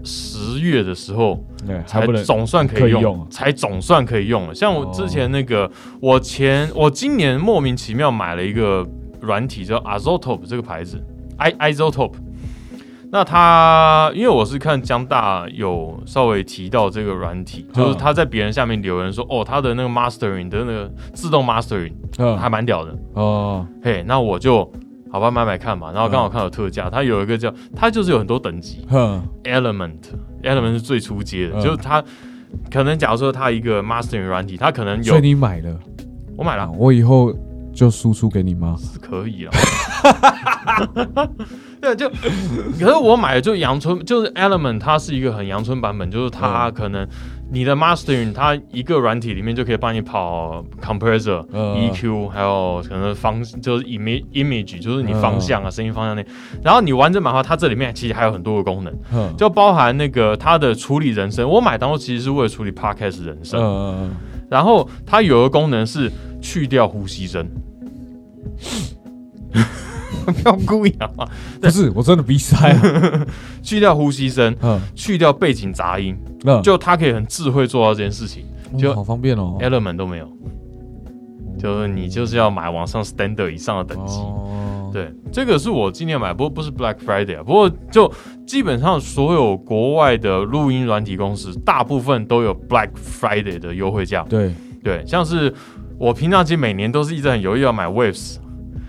[0.06, 1.44] 十月的时候，
[1.86, 4.54] 才总算可以用，才总算可以用了。
[4.54, 8.86] 像我之前那个，我前我今年莫名其妙买了一个
[9.22, 11.04] 软体叫 Azotope 这个牌子
[11.38, 12.14] ，i Azotope。
[13.12, 21.94] 那他，因为我是看江大有稍微提到这个软体，就是他在别人下面留言说，哦，他的那个 mastering 的那个自动 mastering
[22.38, 23.66] 还蛮屌的哦。
[23.82, 24.70] 嘿，那我就
[25.16, 25.94] 好吧买买看嘛。
[25.94, 28.86] 然后刚好看到特价，它有一个叫，它就是有很多等级
[29.46, 32.04] ，element，element 是最初阶的，就是它
[32.70, 35.04] 可能假如说它一个 mastering 软体，它可能有。
[35.04, 35.74] 所以你买了？
[36.36, 37.34] 我买了，我以后
[37.74, 38.76] 就输出给你吗？
[38.78, 39.52] 是可以啊。
[41.80, 47.08] 对，就可是我买的就阳春，就是 Element，它是一个很阳春版本，就是它可能
[47.52, 56.26] 你的 Mastering，它一个软体里面就可以帮你跑 Compressor、EQ，还有可能方就是 Image Image，就是你方向啊，声音方向那。
[56.64, 61.48] 然后你完整版的话，它这里面其实还有很多个功能，就包含那个它的处理人声。
[61.48, 64.10] 我买当初其实是为了处理 Podcast 人声，
[64.50, 67.48] 然后它有个功能是去掉呼吸声。
[70.34, 71.10] 不要故意啊！
[71.62, 73.26] 不是，我真的鼻塞啊！
[73.62, 78.46] 去掉呼吸声，嗯，去掉背景杂音，嗯，就它可以很智慧做到这件事情，
[78.78, 79.58] 就好方便哦。
[79.60, 80.28] Element 都没有，
[81.58, 84.20] 就是你就是要买往上 Standard 以上的等级。
[84.94, 87.44] 对，这个是我今年买，不过不是 Black Friday 啊。
[87.44, 88.10] 不过就
[88.48, 94.24] 基本上所有国外的录音软体公司，大部分都有 Black Friday 的优惠价。
[94.30, 95.54] 对对，像是
[95.98, 98.38] 我平常其实每年都是一直很犹豫要买 Waves。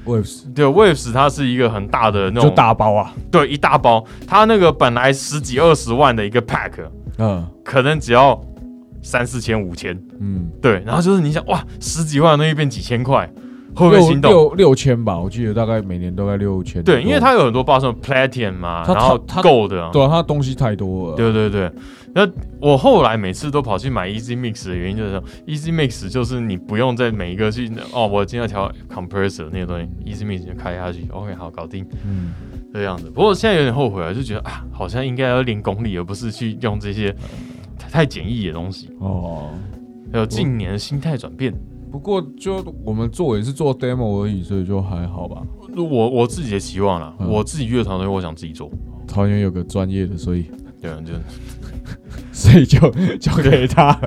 [0.07, 6.73] Waves 对 Waves 它是一个很大的那种大包啊，对一大包，它那个本来十几二十万的一个 pack，
[7.19, 8.41] 嗯，可能只要
[9.03, 13.29] 三四千五千，嗯，对，然后就是你想哇，十几万的东西变几千块，
[13.77, 14.31] 会不会心动？
[14.31, 16.83] 六六千吧，我记得大概每年都在六千。
[16.83, 21.17] 对，因为它有很多包，什么 Platinum 嘛，然后 Gold，对，它东西太多了。
[21.17, 21.71] 对对对。
[22.15, 22.27] 那
[22.63, 32.33] 我后来每次都跑去买 Easy Mix 的原因就是，Easy Mix 就是你不用在每一个去哦，我今天要调 Compressor 那些东西，Easy Mix 就开下去，OK，好搞定，嗯，
[32.73, 33.11] 这样子。
[33.11, 37.15] 不过现在有点后悔了，就觉得啊，好像应该要练功力，而不是去用这些
[37.93, 39.51] 太简易的东西哦。
[40.11, 41.53] 还有近年心态转变，
[41.97, 45.41] 不过就我们做也是做 demo 而已，所以就还好吧。
[45.75, 48.71] 我我自己的期望了，我自己乐团的，我想自己做。
[49.09, 50.45] 团员有个专业的，所以
[50.83, 51.15] 对啊，就。
[52.33, 52.79] 所以就
[53.17, 53.99] 交给他。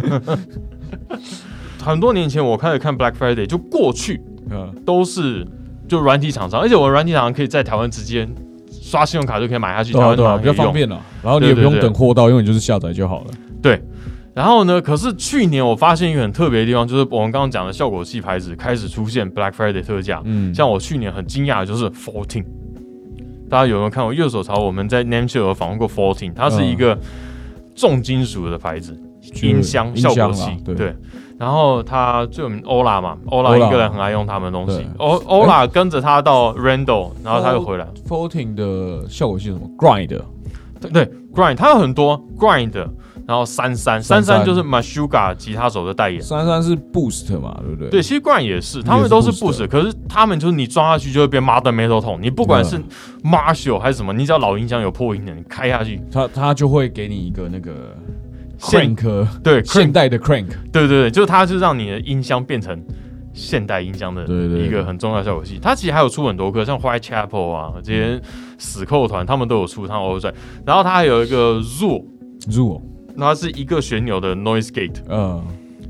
[1.82, 4.20] 很多年前我开始看 Black Friday，就过去，
[4.50, 5.48] 嗯，都是
[5.88, 8.28] 就软体厂商，而且我软体厂商可以在台湾直接
[8.70, 11.00] 刷信用卡就可以买下去，台湾比较方便了。
[11.22, 13.30] 然后你也不用等货到，因为你就是下载就好了。
[13.62, 13.82] 对。
[14.32, 14.80] 然后呢？
[14.80, 20.22] 可是去年我发现一个很特别的地方，就是我们刚刚讲的效果器牌子开始出现 Black Friday 特价。
[20.24, 22.44] 嗯，像我去年很惊讶的就是 Fourteen。
[23.48, 24.60] 大家有没有看过右手槽？
[24.60, 26.96] 我们在 Name Show 有访问过 Fourteen，它是一个
[27.74, 28.96] 重金属的牌子，
[29.42, 30.56] 音箱效果器。
[30.64, 30.94] 对，
[31.36, 34.86] 然后它最有名 Ola 嘛，Ola 一个人很爱用他们的东西。
[34.98, 37.88] O Ola 跟着他到 Randall，然后他又回来。
[38.08, 40.06] Fourteen 的效果器什么？Grind，
[40.80, 42.72] 对对，Grind，它有很多 Grind。
[43.30, 44.44] 然后三三三三。
[44.44, 47.88] 就是 Mashuga 吉他手的代言，三三是 Boost 嘛，对不对？
[47.90, 52.82] 对，其实冠也是，他们都是 Boost，可是他们就是你装下去就会变 Modern Metal Tone，你不管是
[53.22, 57.94] Marshall 还是什么，你只要老音箱有破音的，你开下去，它它就会给你一个那个
[58.58, 62.82] Crank，对，现代的 Crank，对对对，就是它就让你的音箱变成
[63.32, 65.60] 现代音箱的一个很重要效果器。
[65.62, 68.20] 它其实还有出很多歌，像 White Chapel 啊这些
[68.58, 70.34] 死扣团，他们都有出，他们都在。
[70.66, 72.04] 然后它还有一个 Zoo
[72.48, 72.80] Zoo。
[73.20, 75.44] 它是一个旋钮的 noise gate，嗯，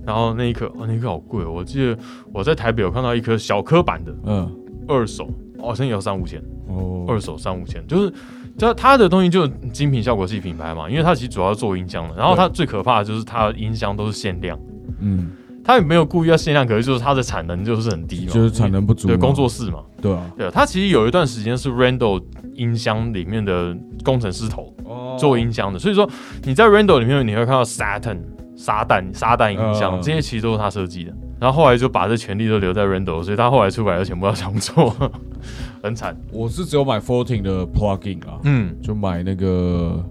[0.04, 1.96] 然后那一颗，哦，那一颗好贵，我记得
[2.32, 4.50] 我在台北有看到一颗小颗版的，嗯，
[4.88, 5.28] 二手
[5.60, 8.12] 好像也要三五千哦，二手三五千，就是
[8.58, 14.58] 它它的东西就精品效果器品牌嘛，因为它其实主要做音箱的，然后它最可怕的就是它音箱都是限量，
[15.00, 15.30] 嗯，
[15.64, 22.22] 它也没有故意要限量，可是就是它的产能就是很低嘛，就是产能不足，对，工作室嘛，对啊，对，啊，他其实有一段时间是 Randall
[22.54, 24.74] 音箱里面的工程师头
[25.18, 26.08] 做音箱的，所以说
[26.44, 28.18] 你在 Randall 里面你会看到 Saturn
[28.56, 31.12] 沙旦沙旦音箱这些其实都是他设计的。
[31.40, 34.94] 然后后来就把这权利都留在 Randall，所以他后来出来的全部要重做，
[35.82, 36.14] 很惨。
[36.32, 40.04] 我是只有买 Fourteen 的 Plugin 啊，嗯，就买那个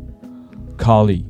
[0.76, 1.24] Kali。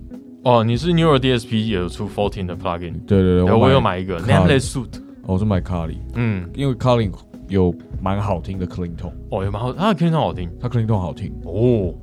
[0.43, 2.93] 哦，你是 Neural DSP 也有出 Fourteen 的 Plugin？
[3.05, 5.01] 对对对，我有买一个 Nameless Suit。
[5.23, 7.11] 我是买 Kali，嗯，因为 Kali
[7.49, 9.11] 有蛮好听的 Clean Tone。
[9.29, 11.93] 哦，有蛮好，他的 Clean Tone 好听，他 Clean Tone 好听哦，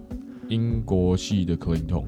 [0.48, 2.04] 英国系的 Clean Tone。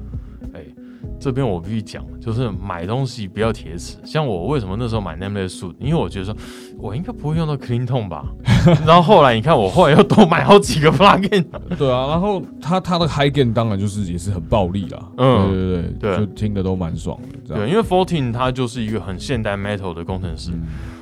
[1.19, 3.97] 这边我必须讲，就是买东西不要铁齿。
[4.05, 6.35] 像我为什么那时候买 Nameless Suit，因为我觉得说
[6.77, 8.25] 我应该不会用到 Clean Tone 吧。
[8.87, 11.45] 然后后来你看，我后来又多买好几个 Plugin。
[11.77, 14.99] 对啊，然后它它的 High Gain 当然就是也是很暴力啦。
[15.17, 17.55] 嗯，对对对，就听的都蛮爽的。
[17.55, 20.51] 对，因为 Fourteen 他就是一个很现代 Metal 的工程师。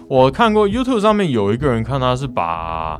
[0.07, 2.99] 我看过 YouTube 上面有一个人看他是把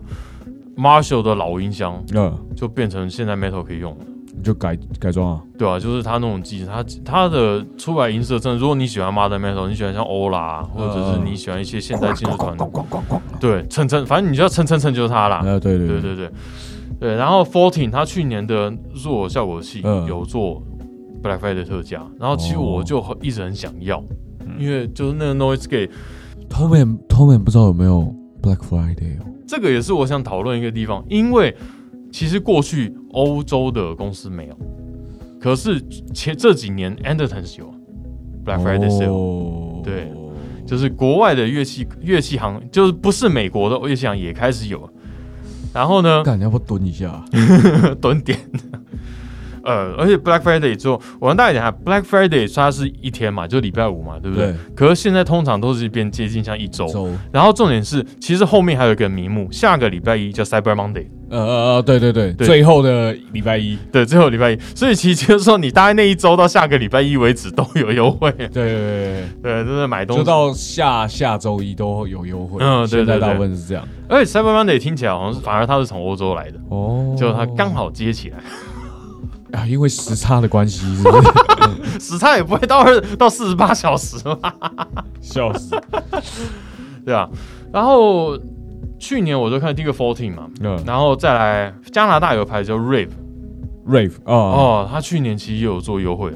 [0.75, 3.97] Marshall 的老音箱，嗯，就变成现在 Metal 可以用
[4.38, 4.43] 的。
[4.43, 12.56] 就改改装啊，对啊，就是他那种机，他他的出来音色，真的，如果你喜欢 Modern Metal，你喜欢像欧拉，或者是你喜欢一些现代金属团，
[13.41, 15.41] 对，蹭蹭，反正你就要蹭蹭蹭就是他啦。
[15.43, 16.32] 呃，对对对对对
[17.00, 17.15] 对。
[17.15, 18.73] 然后 Fourteen 他去年的
[19.04, 20.63] 弱效果器有做
[21.21, 24.02] Black Friday 特价，然后其实我就一直很想要，
[24.58, 25.89] 因为就是那个 Noise Gate。
[26.54, 31.54] 后面后面不知道有没有 Black Friday 哦，这个也是我想讨论一个地方，因为。
[32.12, 34.58] 其实过去欧洲的公司没有，
[35.39, 35.82] 可是
[36.13, 37.74] 前这几年 Anderton 有
[38.46, 40.12] Black Friday Sale，对，
[40.65, 44.89] 就是国外的乐器乐器行，就是不是美国的乐器行也开始有。
[45.74, 46.24] 然后呢？
[46.24, 47.24] 干，要不蹲一下，
[48.02, 48.39] 蹲点。
[49.67, 54.56] 呃，而且 Black Friday 之后，我跟大家讲，Black Friday 它是一天嘛，就礼拜五嘛，对不对？
[54.73, 56.88] 可是现在通常都是变接近像一周。
[57.34, 61.08] 然后重点是，其实后面还有一个名目，下个礼拜一叫 Cyber Monday。
[61.30, 64.60] 呃呃呃，对对对，最后的礼拜一，对，最后礼拜一。
[64.73, 68.32] 所以其实就是说，你大概那一周到下个礼拜一为止都有优惠。
[68.32, 72.63] 对对对对，就是买东西，就到下下周一都有优惠。
[72.63, 73.86] 嗯，对对，大部分是这样。
[74.08, 78.38] 而且 Cyber Monday 听起来好像是，反而它是从欧洲来的哦，就它刚好接起来。
[79.52, 80.86] 啊，因为时差的关系，
[82.00, 84.54] 时差也不会到二到四十八小时嘛，
[85.22, 85.76] 笑死，
[87.06, 87.30] 对啊。
[87.72, 88.38] 然后
[89.00, 96.32] 去年我就看第一个 Fourteen 嘛，嗯，然后再来加拿大有个牌子叫 Rave，Rave 哦哦，他去年其实也有做优惠。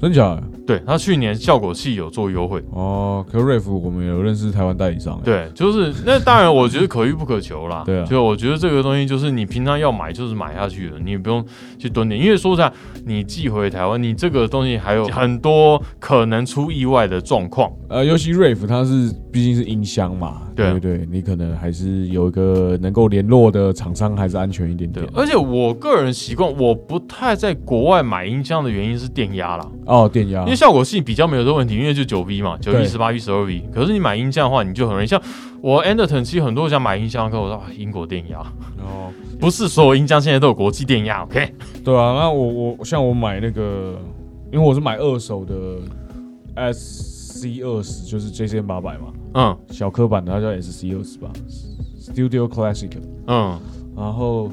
[0.00, 0.38] 真假？
[0.68, 3.24] 对他去年效果器有做优惠哦。
[3.32, 7.82] 可瑞福我们有认识台湾代理商，对，就是那当然我觉得可遇不可求啦。
[7.88, 11.42] 对啊，就我觉得这个东西就是你平常要买就是买下去了，你也不用
[11.78, 12.70] 去蹲点，因为说实在，
[13.06, 17.72] 你寄回台湾，你这个东西还有很多可能出意外的状况。
[17.88, 21.08] 呃，尤其瑞福它是毕竟是音箱嘛，对对对？
[21.10, 25.06] 你可能还是有一个能够联络的厂商，还是安全一点点。
[25.14, 29.66] 而且我个人习惯，我不太在国外买音箱的原因是电压啦。
[29.86, 33.62] 哦，电压，因为效果性比较没有这个问题，因为就九 V 嘛，九 V、十八 V、十二 V。
[33.72, 35.22] 可是你买音箱的话，你就很容易像
[35.60, 38.40] 我 Anderton，其实很多想买音箱，跟我说啊英国电压
[38.78, 41.54] 哦，不是所有音箱现在都有国际电压，OK？
[41.84, 43.96] 对啊，那我我像我买那个，
[44.52, 45.54] 因为我是买二手的
[46.72, 51.30] SC 二十，就是 JCM 八百嘛，嗯，小科版的，它叫 SC 二十吧
[52.00, 52.90] ，Studio Classic，
[53.28, 53.56] 嗯，
[53.96, 54.50] 然后。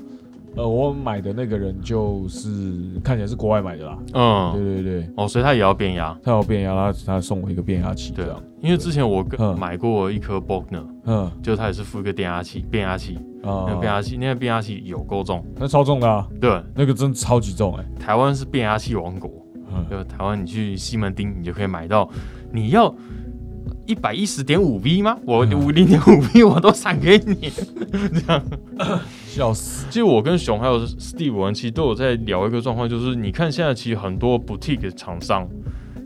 [0.55, 2.49] 呃，我买的那个人就是
[3.03, 3.97] 看起来是国外买的啦。
[4.13, 5.09] 嗯，对对对。
[5.17, 8.13] 哦，所以他也要变压，他要变压，他他送我一个变压器。
[8.13, 9.25] 对啊，因为之前我
[9.57, 13.17] 买过一颗 Bogner，嗯，就他也是附一个电压器，变压器。
[13.43, 16.27] 啊，那变压器，那个变压器有够重，那超重的。
[16.39, 17.85] 对，那个真超级重哎。
[17.99, 19.29] 台湾是变压器王国，
[19.89, 22.09] 就台湾你去西门町，你就可以买到，
[22.51, 22.93] 你要。
[23.87, 25.15] 一百一十点五 V 吗？
[25.25, 27.51] 我五零点五 V 我都闪给你，
[28.25, 28.43] 这样
[29.35, 29.85] 笑死。
[29.89, 35.45] 其实我跟熊还有 Steve 其实都有在聊一个状况，就是你看现在其实很多 boutique 厂商，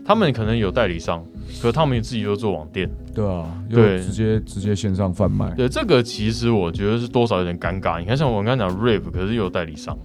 [0.04, 1.24] 他们可能有代理商，
[1.62, 2.90] 可他们自己又做网店。
[3.14, 5.48] 对啊，对，直接直接线上贩卖。
[5.52, 8.00] 对，这个其实我觉得是多少有点尴尬。
[8.00, 9.96] 你看，像我刚刚讲 Rave，可是有代理商。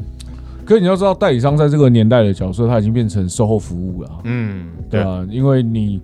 [0.64, 4.10] 可是你要知道，代理商在这个年代的角色，他已经变成售后服务了。
[4.26, 6.00] 嗯，对啊，因为你。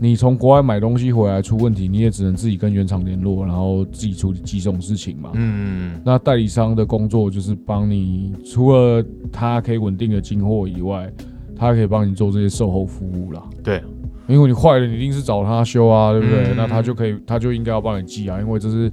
[0.00, 5.30] 你从国外买东西回来出问题，你也只能自己跟原厂联络，然后自己处理几种事情嘛。
[5.34, 11.12] 嗯，那代理商的工作就是帮你，除了他可以稳定的进货以外，
[11.54, 13.42] 他可以帮你做这些售后服务啦。
[13.62, 13.82] 对，
[14.26, 16.54] 因为你坏了，你一定是找他修啊，对不对？
[16.56, 18.90] 那他就可以，他就应该要帮你寄啊，因为这是。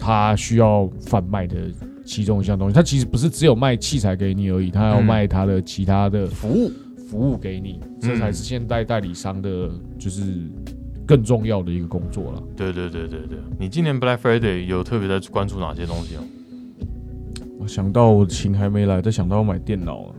[0.00, 1.56] 他需要贩卖的
[2.04, 2.72] 其中一项东西。
[2.72, 6.70] 它其实不是只有卖器材给你而已，它要卖它的其他的服务
[7.08, 10.22] 服务给你，这才是现代代理商的，就是
[11.06, 12.42] 更重要的一个工作了。
[12.54, 16.20] 对对对对对，你今年 Black Friday 有特别在关注哪些东西哦？
[17.58, 20.14] 我想到我琴还没来，再想到买电脑了，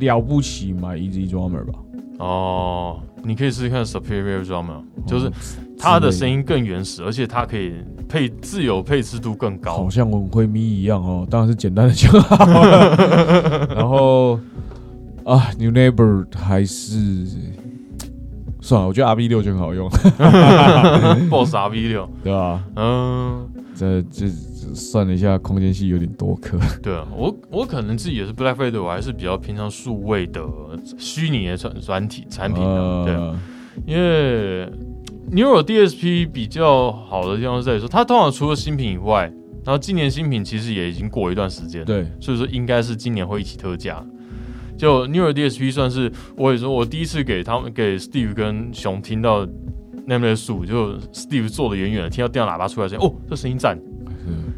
[0.00, 1.78] 了不起买 Easy Drummer 吧。
[2.18, 5.30] 哦，你可以试试看 Superior Drummer，就是
[5.78, 7.74] 它的声音更原始，而且它可以
[8.08, 11.26] 配自由配置度更高，好像我会咪一样哦。
[11.30, 12.36] 当然是简单的就好。
[13.76, 14.40] 然后
[15.28, 17.26] 啊，New Neighbor 还是
[18.60, 19.88] 算了，我觉得 RV 六就很好用。
[21.28, 22.64] Boss RV 六，对吧？
[22.76, 24.26] 嗯，这这。
[24.74, 26.58] 算了一下，空间系有点多颗。
[26.82, 30.44] 对啊，我我可能自己也是 Black Friday，我还是比较偏向数位的
[30.98, 33.04] 虚拟的软软体产品的。
[33.04, 33.14] 对，
[33.86, 34.70] 因为
[35.32, 39.32] Neural DSP 比较好的地方是在于说，它通常除了新品以外，
[39.64, 41.82] 然后今年新品其实也已经过一段时间。
[41.86, 44.04] 对，所以说应该是今年会一起特价。
[44.78, 49.46] 就 Neural DSP 算是我也说，我第一次给他们给 Steve 跟熊听到
[50.06, 53.78] 那边的树，就 Steve 坐的远远的，听到电脑喇叭出来声，哦，这声音赞。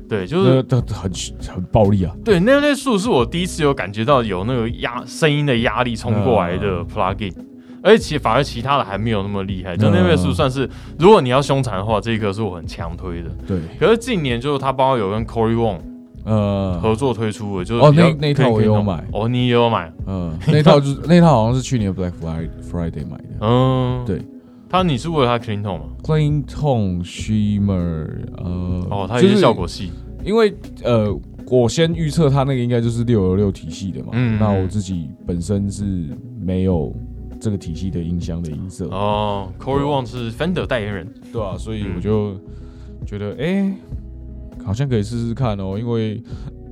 [0.09, 0.51] 对，就是
[0.93, 1.11] 很
[1.49, 2.13] 很暴力啊。
[2.25, 7.33] 对，那那树是我第一次有感觉到有那个压声音的压力冲过来的 plugin，
[7.81, 9.77] 而且其反而其他的还没有那么厉害。
[9.77, 10.69] 就那位树算是，
[10.99, 13.31] 如果你要凶残的话，这一颗是我很强推的。
[13.47, 15.79] 对，可是近年就是他包括有跟 Corey Wong
[16.25, 22.13] 呃合作推出的，就是哦那那套我有买，哦你也有买，嗯， 那套就是那套好像是去年 Black
[22.71, 24.21] Friday 买的，嗯，对。
[24.73, 28.07] 他你是为了他 clean tone 吗？clean tone shimmer，
[28.37, 29.91] 呃，哦，它也是效果器。
[30.25, 30.55] 因为
[30.85, 31.13] 呃，
[31.49, 34.11] 我先预测他那个应该就是六六六体系的嘛。
[34.13, 34.39] 嗯。
[34.39, 36.95] 那我自己本身是没有
[37.41, 38.87] 这个体系的音箱的音色。
[38.91, 42.35] 哦，Corey Wong 是 Fender 代言人，对啊，所以我就
[43.05, 43.75] 觉得，哎，
[44.65, 45.77] 好像可以试试看哦。
[45.79, 46.23] 因为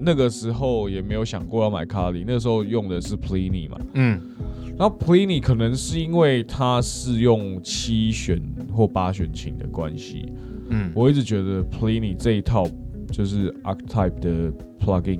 [0.00, 3.78] 那个时候也没有想过要买卡里，那个时候用的是 Pliny 嘛。
[3.94, 4.20] 嗯。
[4.78, 8.40] 然后 Pliny 可能是因为它是用七弦
[8.72, 10.32] 或八弦琴的关系，
[10.68, 12.64] 嗯，我一直觉得 Pliny 这一套
[13.10, 15.18] 就是 Archetype 的 Plugin，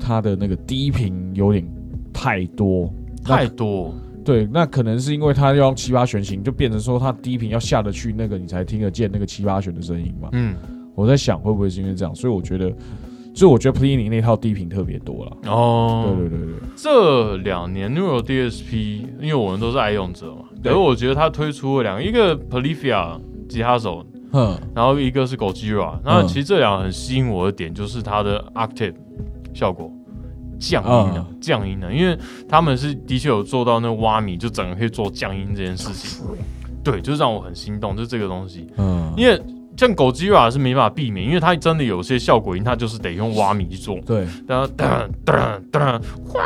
[0.00, 1.64] 它的那个低频有点
[2.12, 3.94] 太多，太多。
[4.24, 10.28] 对，那可能是因为它要用七八弦琴，就变成说它低频要下得去那个，你才听得见那个七八弦的声音嘛。
[10.32, 10.56] 嗯，
[10.94, 12.72] 我在想会不会是因为这样，所以我觉得。
[13.34, 23.18] 就我觉得 Pliny 那套低频特别多了哦，对对对对，这两年 Neural DSP，因为我们都是爱用者嘛，而我觉得他推出了两个，一个 Polyphia
[23.48, 28.96] 吉他手，嗯，然后一个是 Gojira，那其实这两个很吸引我的点就是它的 Octave
[29.54, 29.90] 效果
[30.60, 32.14] 降音的降音的，因为
[32.46, 36.22] 他们是的确有做到那挖米，就整个可以做降音这件事情，
[36.84, 39.40] 对，就让我很心动，就这个东西，嗯，因为。
[39.76, 43.98] 像狗吉瓦是没办法避免，因为它真的有些效果音，它就是得用挖米去做。
[44.06, 46.40] 对，然后噔噔噔，哗，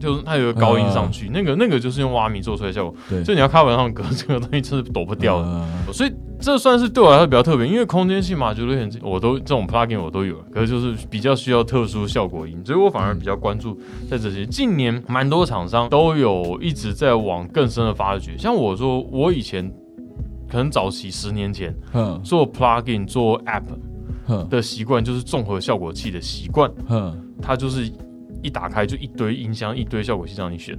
[0.00, 2.94] 就是它有个高音上去，那个那个就是用挖米做出来的效果。
[3.08, 5.66] 对，就你要开完上歌，这个东西真是躲不掉的。
[5.92, 13.78] 所以这算是对我来说比较特别，因为空间性嘛，觉得很我都这种 plugin 我都有，可是就是比较需要特殊效果音，所以我反而比较关注
[14.10, 14.44] 在这些。
[14.46, 19.72] 近年蛮多厂商都有一直在往更深的发掘，像我说我以前。
[20.52, 21.74] 可能早期十年前，
[22.22, 26.70] 做 plugin 做 app 的习惯就是综合效果器的习惯，
[27.40, 27.90] 它就是
[28.42, 30.78] 一打开就一堆音箱、一堆效果器让你选。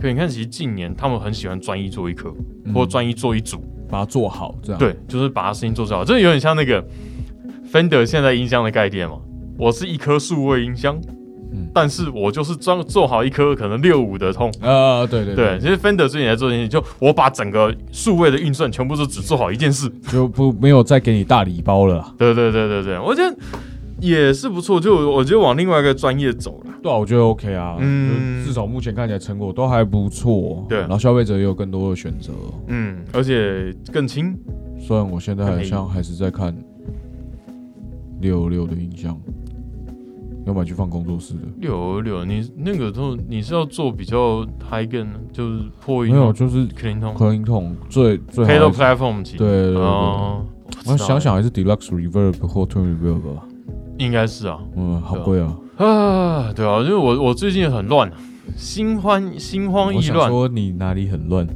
[0.00, 2.34] 可你看，其实近年他们很喜欢专一做一颗，
[2.74, 4.78] 或专一做一组，把它做好，这样。
[4.80, 6.04] 对，就是把它声音做最好。
[6.04, 6.84] 这有点像那个
[7.72, 9.20] Fender 现在音箱的概念嘛，
[9.56, 11.00] 我是一颗数位音箱。
[11.74, 22.14] 但是我就是装做好一颗可能六五的痛啊，对对对，其实 Fender 最近在做这件事，就我把整个数位的运算全部都只做好一件事，就不没有再给你大礼包了。
[22.18, 23.36] 对对对对对，我觉得
[24.00, 26.72] 也是不错，就我觉得往另外一个专业走了。
[26.82, 30.66] 对啊，我觉得 OK 啊，嗯，至少目前看起来成果都还不错。
[30.68, 32.32] 对，然后消费者也有更多的选择，
[32.68, 34.36] 嗯，而且更轻。
[34.80, 36.56] 虽然我现在好像还是在看
[38.20, 39.16] 六六的音箱。
[40.46, 41.40] 要买去放工作室的。
[41.58, 49.82] 六六，你那个都你是要做比较 high gain，就是破音没有，就是 clean tone clean tone 最最 pedal platform 对对对，
[50.86, 53.42] 我想想还是 deluxe reverb 或 twin reverb 吧，
[53.98, 55.56] 应该是啊，嗯，好贵啊。
[55.76, 58.10] 啊，对啊，因为我我最近很乱，
[58.56, 60.28] 心慌心慌意乱。
[60.28, 61.46] 说你哪里很乱？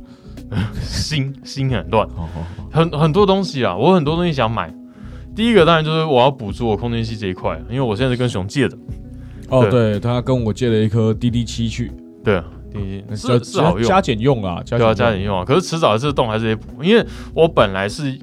[0.81, 2.09] 心心很乱，
[2.71, 4.73] 很很多东西啊，我很多东西想买。
[5.37, 8.77] 第一个当然就是我要补足我空间系这一块，因为我现在是跟熊借的。
[9.51, 11.93] 哦，对他跟我借了一颗 D D 七去。
[12.25, 15.45] 对啊，D D 是是好用，加减用啊，就要加减用啊。
[15.45, 18.19] 可是迟早这个洞还是得补，因为我本来是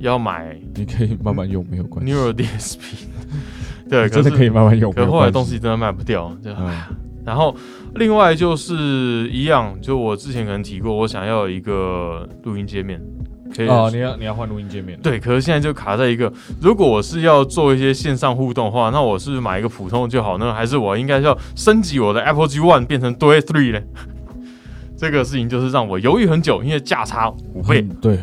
[0.00, 2.12] 要买，你可以慢慢用，没有关系。
[2.12, 2.78] Neural DSP，
[3.88, 4.92] 对，真的可以慢慢用。
[4.92, 6.50] 可后来东西真的卖不掉，就。
[7.24, 7.54] 然后
[7.94, 13.00] 另外就是一样，就我之前可能提过，我想要一个录音界面。
[13.66, 14.98] 哦，你要你要换录音界面。
[15.02, 23.80] 对，可是现在就卡在一个，如果我是要做一些线上互动的话，那我是买一个普通就好呢，还是我应该要升级我的 Apple G One 变成 Do It Three 呢？
[24.96, 28.18] 这个事情就是让我犹豫很久，因为价差五倍，对，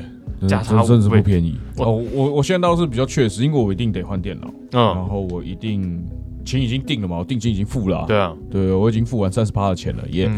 [0.47, 1.57] 价差甚至不便宜。
[1.77, 6.05] 哦，我我现在倒是比较确实，因为我一定得换电脑，嗯，然后我一定
[6.43, 10.29] 钱已经定了嘛，我定金已经付了，对啊，对我已经付完三十八的钱了，耶。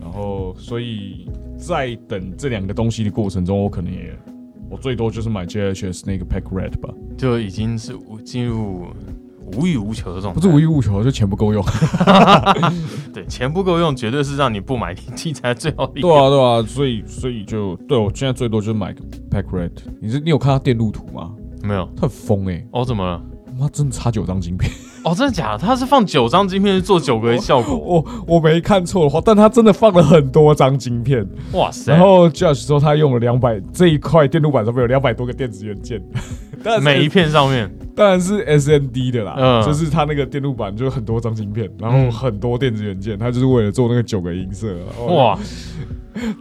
[0.00, 4.16] 然后，所以在等这两个东西的过程中，我可能也，
[4.70, 8.86] 我最多就是买 JHS 那个 Pack Red 吧，就已经是无进入
[9.52, 11.64] 无欲无求的这种，不是无欲无求，就钱不够用。
[13.14, 15.86] 对，钱不够用，绝对是让你不买 器材最好。
[15.86, 19.00] 对啊，对啊，所以，所以就对我现在最多就是买个
[19.30, 19.70] Pack Red。
[20.00, 21.32] 你是你有看他电路图吗？
[21.62, 22.64] 没有，他很疯哎。
[22.72, 23.22] 哦，怎么了？
[23.58, 24.70] 妈，真的差九张晶片。
[25.06, 25.58] 哦，真的假的？
[25.58, 27.76] 他是放九张晶片做九个效果。
[27.76, 31.24] 我我没看错的话，但他真的放了很多张晶片。
[31.52, 31.92] 哇塞！
[31.92, 36.02] 然后 Judge 说他用了两百这一块电路板上面有两百多个电子元件，
[36.82, 39.36] 每一片上面当然是 SND 的啦。
[39.38, 44.74] 嗯，就是他那个电路板就很多张晶片，然后很多电子元件，他就是为了做那个九个音色。
[45.06, 45.38] 哇，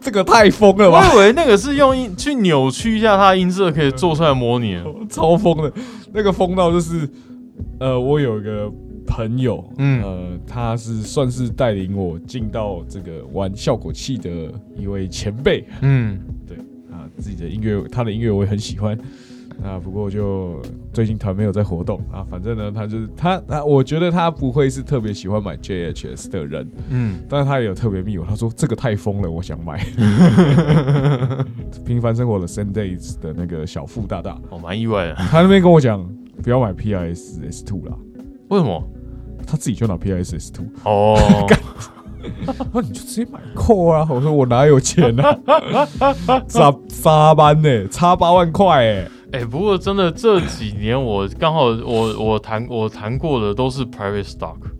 [0.01, 1.07] 这个太疯了吧！
[1.13, 4.75] 我以为那个是用音去扭曲一下它的音色，可以做出来模拟，
[5.07, 5.71] 超疯的。
[6.13, 7.07] 那个疯到就是。
[7.79, 8.71] 呃，我有一个
[9.05, 14.29] 朋友，嗯，呃，他是算是带领我进到这个玩效果器的
[14.77, 16.57] 一位前辈，嗯，对
[16.91, 18.97] 啊，自己的音乐，他的音乐我也很喜欢，
[19.61, 20.61] 啊，不过就
[20.93, 29.85] 最近团没有在活动啊，反正呢，他就是他，啊，我觉得他不会是特别喜欢买 JHS 的人，嗯，但是他也有特别密我，他说这个太疯了，我想买，
[31.85, 36.07] 平凡生活的 Sundays 的那个小富大大，我蛮意外的，他那边跟我讲。
[36.43, 37.93] 不要买 PIS S two 啦，
[38.49, 38.83] 为什么？
[39.47, 41.17] 他自己就拿 PIS S two 哦，
[42.73, 44.07] 那你就直接买扣啊！
[44.09, 45.37] 我说我哪有钱啊？
[46.47, 47.87] 咋三班呢？
[47.89, 49.07] 差八万块哎！
[49.33, 54.74] 哎，不过真的这几年我刚好我我谈我谈过的都是 private stock，干。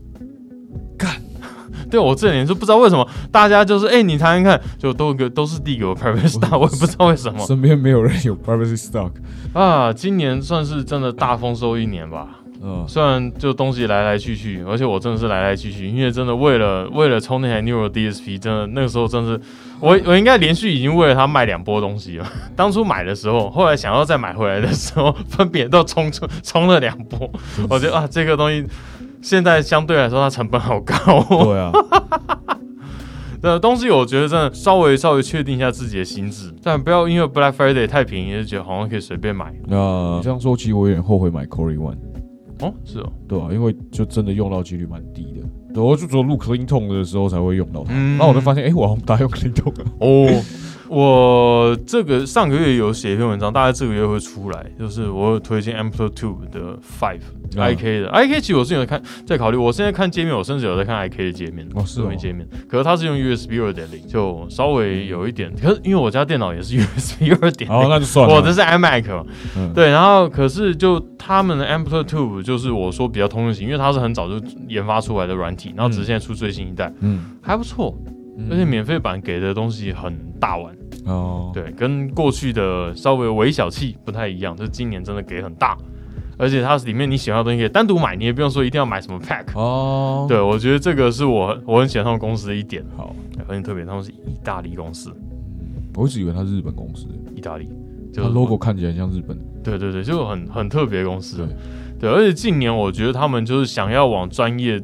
[1.96, 7.40] 对我这年就不知道为什么大家就是哎，你谈谈看，就都个都是递给我 private stock，我也不知道为什么。
[7.46, 9.12] 身边没有人有 private stock
[9.54, 12.28] 啊，今年算是真的大丰收一年吧。
[12.62, 19.40] 嗯，虽然就东西来来去去，而且我真的是来来去去，因为真的为了为了充那台 Neural DSP，真的那个时候真是
[19.80, 22.28] 我我应该连续已经为了它卖两波东西了。
[22.58, 27.30] 当初买的时候，后来想要再买回来的时候， 分别都充充充了两波。
[27.70, 28.66] 我觉得啊，这个东西。
[29.22, 30.96] 现在相对来说，它成本好高。
[31.30, 31.72] 对啊，
[33.42, 39.54] 那东西我觉得真的稍微稍微确定一下自己的心智，但不要因为 Black Friday 太便宜，就觉得好像可以随便买。
[39.68, 41.98] 那你这样说，其实我有点后悔买 Core One。
[42.62, 45.74] 哦，是哦，对啊，因为就真的用到几率蛮低的。
[45.74, 47.94] 对，我就只有录 Clean Tone 的时候才会用到它。
[47.94, 49.74] 然后我就发现，哎，我好像不大用 Clean Tone。
[50.00, 50.44] 哦。
[50.88, 57.22] 我这个上个月有写一篇文章，大概这个月会出来，就是我有推荐 Amplitude Two 的 Five
[57.56, 58.12] IK 的。
[58.12, 69.26] IK，其实我是有看在考虑，我现在看界面，我甚至有在看 IK 的界面，哦，是没界面，可是它是用 USB 二点零，就稍微有一点，可是因为我家电脑也是 USB 二点零，哦，那就算了，我的是 iMac 嘛，
[69.74, 77.98] 对，然后可是就他们的 Amplitude Two 就是我说比较通用型，因为它是很早就研发出来的软体，然后只是现在出最新一代，嗯，还不错。
[78.50, 80.76] 而且免费版给的东西很大碗
[81.06, 85.78] 哦，对，跟过去的稍微微小气不太一样，就是今年真的给很大，
[86.38, 90.26] 而且它里面你喜欢的东西可以单独买，你也不用说一定要买什么 pack 哦。
[90.28, 93.16] 对，我觉得这个是我我很喜欢他们公司的一点，好，
[93.48, 95.12] 很特别，他们是意大利公司，
[95.96, 97.70] 我一直以为它是日本公司，意大利，
[98.12, 101.48] 就 logo 看起来像日本，对对对，就很很特别公司，
[102.00, 104.82] 对，而且近年我觉得他们就是想要往专业。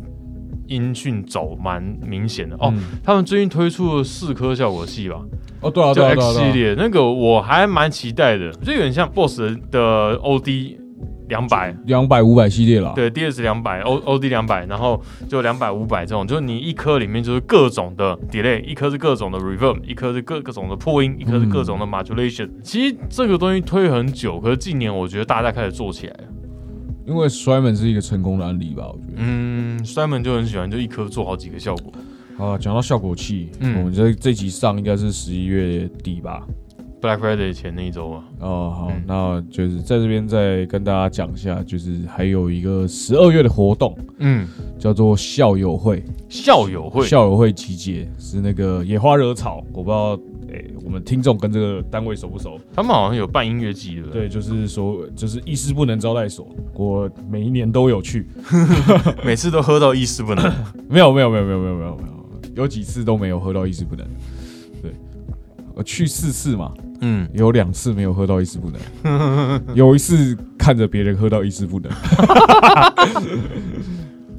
[0.71, 5.21] 音讯走蛮明显的哦，他们最近推出了四颗效果器吧？
[5.59, 10.77] 哦，对啊，就 X 系列那个我还蛮期待的，就有点像 BOSS 的 OD
[11.27, 12.93] 两百、两百五百系列了。
[12.95, 22.49] 对，DS 两百 O OD 两百，然后就两百五百这种，就是你一颗里面就是各种的 delay，一颗是各种的 reverb，一颗是各各种的破音，一颗是各种的 modulation。
[22.63, 26.23] 其实这个东西推很久，可是近年我觉得大家开始做起来了。
[27.05, 29.17] 因为 Simon 是一个成功的案例吧，我觉得。
[29.17, 31.91] 嗯，Simon 就很喜欢，就一颗做好几个效果。
[32.37, 36.47] 啊，讲到效果器，嗯，我们这这集上应该是十一月底吧
[37.01, 38.23] ，Black Friday 前那一周啊。
[38.39, 44.47] 哦，好，那就是在这边再跟大家讲一下，就是还有一个十二月的活动，嗯，
[44.79, 46.03] 叫做校友会。
[46.29, 50.17] 校友会，校友会集结是那个野花惹草，我不知道。
[50.53, 52.59] 哎，我们听众跟这个单位熟不熟？
[52.73, 54.21] 他们好像有办音乐季，对不对？
[54.23, 58.27] 对，就是说，就是意思不能招待所，我每一年都有去
[59.23, 60.53] 每次都喝到意思不能。
[60.89, 62.17] 没有，没有，没有，没有，没有，没有，没有，
[62.53, 64.05] 有几次都没有喝到意思不能。
[64.81, 64.91] 对，
[65.73, 71.91] 我去四次嘛，嗯，有两次没有喝到一丝不能， 有一次看着别人喝到一丝不能。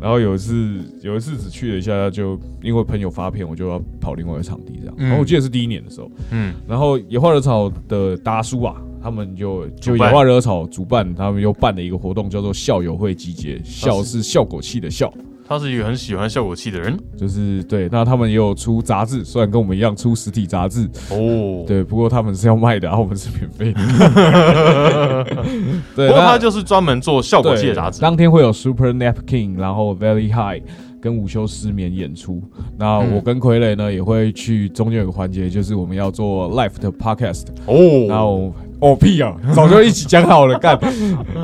[0.01, 4.95] 然后有一次，有一次只去了一下，就因为朋友发片，我就要跑另外一个场地这样。
[4.99, 15.13] 然后我记得是第一年的时候，嗯，然后野花惹草的达叔啊，他们就就野花惹草主办，他们又办了一个活动，叫做校友会集结，校是效果器的笑。
[15.53, 17.89] 他是一个很喜欢效果器的人，就是对。
[17.93, 21.85] 那他们也有出杂志，虽然跟我们一样出实体杂志哦，对。
[21.85, 25.25] 不过他们是要卖的，然后我们是免费的。
[25.95, 28.01] 对，不过他就是专门做效果器的杂志。
[28.01, 30.63] 当天会有 Super Napkin，然后 Very High
[31.01, 32.43] 跟午休失眠演出。
[32.79, 38.53] 那我跟傀儡呢也会去，中间有个环节就是我们要做 Live 的 Podcast 哦，然后。
[38.83, 39.33] 哦屁啊！
[39.55, 40.76] 早就一起讲好了干，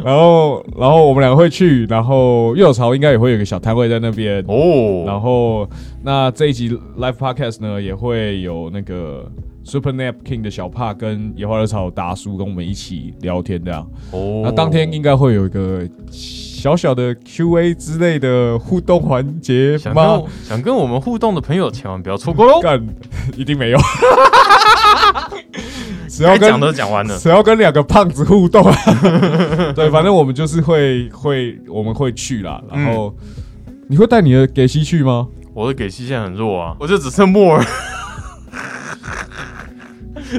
[0.04, 5.04] 然后然后我们两个会去，然后右朝应该也会有个小摊位在那边哦。
[5.06, 5.68] 然后
[6.02, 9.24] 那这一集 live podcast 呢，也会有那个
[9.62, 13.88] Super Nap King 的小帕跟野花热草达叔跟我们一起聊天这样。
[14.10, 14.40] 哦。
[14.42, 20.24] 那当天应该会有一个小小的 Q&A 之类的互动环节吗？
[20.42, 22.60] 想跟我们互动的朋友千万不要错过喽！
[22.60, 22.84] 干，
[23.36, 23.78] 一定没有。
[26.18, 28.60] 只要讲都讲完了，只要跟两个胖子互动，
[29.72, 32.60] 对，反正我们就是会会我们会去啦。
[32.68, 33.14] 然后
[33.88, 35.28] 你会带你的给西去吗？
[35.54, 37.64] 我的给西现在很弱啊，我就只剩木耳。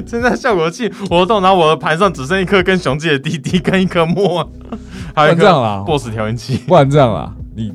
[0.06, 4.46] 现在效果器活动，然后我的盘上只剩一颗跟熊姐的弟弟跟一颗墨，
[5.16, 6.58] 还有这样啦，过时调音器。
[6.66, 7.72] 不然这样啦，你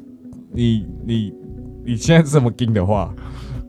[0.53, 1.33] 你你
[1.83, 3.11] 你现在这么盯的话。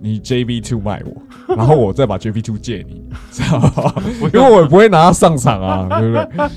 [0.01, 3.95] 你 JB Two 卖我，然后我再把 JB Two 借你，知道吗？
[4.33, 6.49] 因为我也不会拿它上场啊，对不对？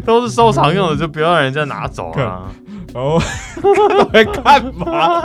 [0.06, 2.50] 都是收藏用的，就不要让人家拿走啊。
[2.94, 3.18] 然后
[4.12, 5.20] 在干嘛？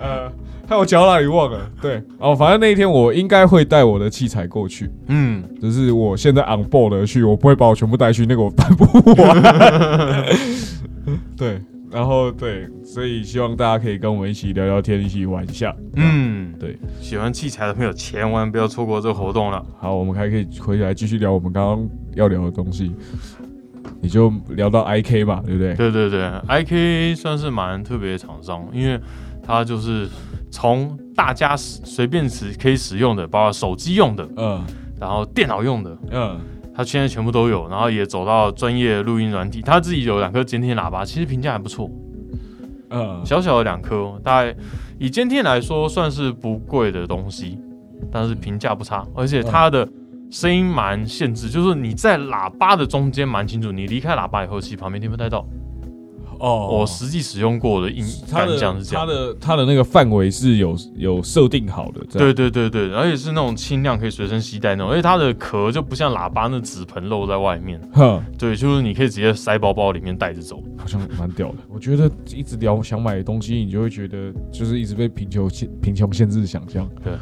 [0.00, 0.30] 呃，
[0.68, 1.58] 害我讲到哪里忘了？
[1.80, 4.90] 对，哦，反正那一天我应该会带我的器材过去。
[5.06, 8.84] 嗯，就是我现在 on board 去，我不会把我全部带去，那个我搬不
[9.22, 9.42] 完。
[11.36, 11.60] 对。
[11.98, 15.74] 然后对，所以希望大家可以跟我们一起聊聊天，一起玩一下。
[15.96, 19.66] 嗯，对，喜欢器材的朋友千万不要错过这个活动了。
[19.80, 22.94] 好，我们还可以回来继续聊我们刚刚要聊的东西。
[24.00, 25.74] 你就聊到 I K 吧，对不对？
[25.74, 29.00] 对对对，I K 算是蛮特别的厂商，因为
[29.42, 30.08] 它就是
[30.52, 34.64] 从大家随便使可以使用的，包括手机用的，嗯，
[35.00, 36.38] 然后电脑用的，嗯。
[36.78, 39.60] 他现在全部都有，然后也走到专业录音软体。
[39.60, 41.90] 他自己有两颗监听喇叭，其实评价还不错。
[42.90, 44.54] 嗯，小小的两颗，大概
[44.96, 47.58] 以监听来说算是不贵的东西，
[48.12, 49.88] 但是评价不差，而且它的
[50.30, 55.44] 声音蛮限制，就是你在喇叭的中间蛮清楚，你离开喇叭以后，其实旁边听不太到。
[56.38, 71.58] 哦，我实际使用过的音感讲是这样，它的它的那个范围是有有设定好的，对对对对，而且是那种轻量可以随身携带那种，而且它的壳就不像喇叭那纸盆露在外面，哼，对，就是你可以直接塞包包里面带着走，好像蛮屌的。
[71.68, 77.12] 我觉得一直聊想买的东西，你就会觉得就是一直被贫穷限贫穷限制想象，对。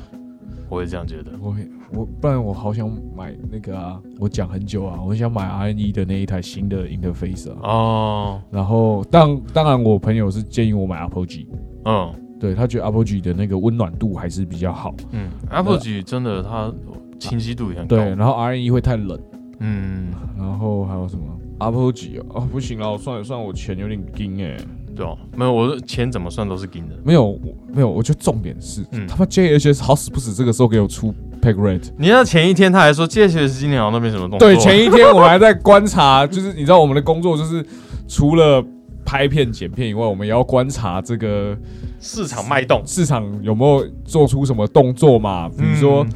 [0.68, 1.54] 我也这样觉得，我
[1.92, 7.58] 我不然我好想买那个啊，我讲很久啊，我想买 RNE 的那一台新的 interface 啊。
[7.62, 8.42] 哦。
[8.50, 11.48] 然后当当然我朋友是建议我买 Apple G，
[11.84, 14.94] 嗯，对他觉得 Apple G 的那个温暖度还是比较好。
[15.12, 16.72] 嗯，Apple G 真的它
[17.18, 17.96] 清晰度也很高。
[17.96, 19.20] 对，然后 RNE 会太冷。
[19.60, 20.12] 嗯。
[20.36, 21.24] 然后还有什么
[21.60, 24.56] Apple G 哦，不行了，算了算了，我钱有点紧哎。
[24.96, 26.86] 对哦，没有，我的钱怎么算都是给的。
[27.04, 27.38] 没有，
[27.72, 31.90] 没有，我觉得重点是，他妈 JHS 好死不死，这个时候给我出 Peg Rate。
[31.98, 34.38] 你知道前一天他还说 JHS 今年好像都没什么动作。
[34.38, 37.64] 对，前一天我还在观察，就是你知道我们的工作就是
[38.08, 38.64] 除了
[39.04, 41.54] 拍片剪片以外，我们也要观察这个
[42.00, 45.48] 市场脉动，市场有没有做出什么动作嘛？
[45.50, 46.06] 比如说，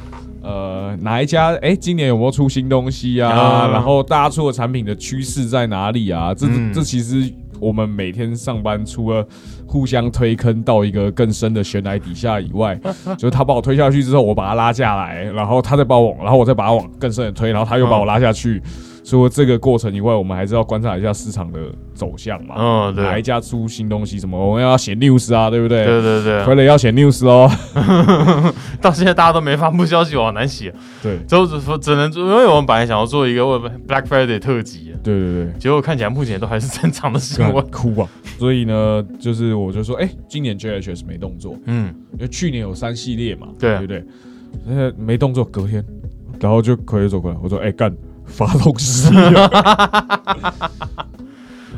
[0.41, 3.69] 呃，哪一家哎，今年有没有出新东西啊？
[3.71, 6.33] 然后大家出的产品的趋势在哪里啊？
[6.33, 7.31] 这这其实。
[7.61, 9.25] 我们每天上班，除了
[9.67, 12.75] 互相推坑到一个更深的悬崖底下以外，
[13.17, 18.59] 就是他把我推下去之后，我把他拉下来，然后他再把我，然后我再把他往更深的推，然后他又把我拉下去。
[19.03, 21.59] 除了这个过程以外，我们还是要观察一下市场的
[21.93, 22.55] 走向嘛。
[22.57, 23.03] 嗯，对。
[23.03, 25.83] 哪一家出新东西什么，我们要写 news 啊，对不对？
[25.85, 26.39] 对对对。
[26.43, 27.49] 傀儡要写 news 哦。
[28.79, 30.73] 到现在大家都没发布消息，我好难写。
[31.01, 31.19] 对。
[31.27, 33.41] 就说只能，因为我们本来想要做一个
[33.87, 34.93] Black Friday 特辑。
[35.03, 35.53] 对对对。
[35.59, 37.65] 结果看起来目前都还是正常的新闻。
[37.71, 38.07] 哭啊！
[38.37, 41.57] 所以呢，就是我就说，哎，今年 JHS 没动作。
[41.65, 41.93] 嗯。
[42.13, 43.47] 因为去年有三系列嘛。
[43.57, 43.77] 对。
[43.77, 44.03] 对不对？
[44.67, 45.83] 现在没动作，隔天，
[46.39, 47.89] 然后就可以走过来，我说：“哎，干
[48.31, 49.13] 发东西。”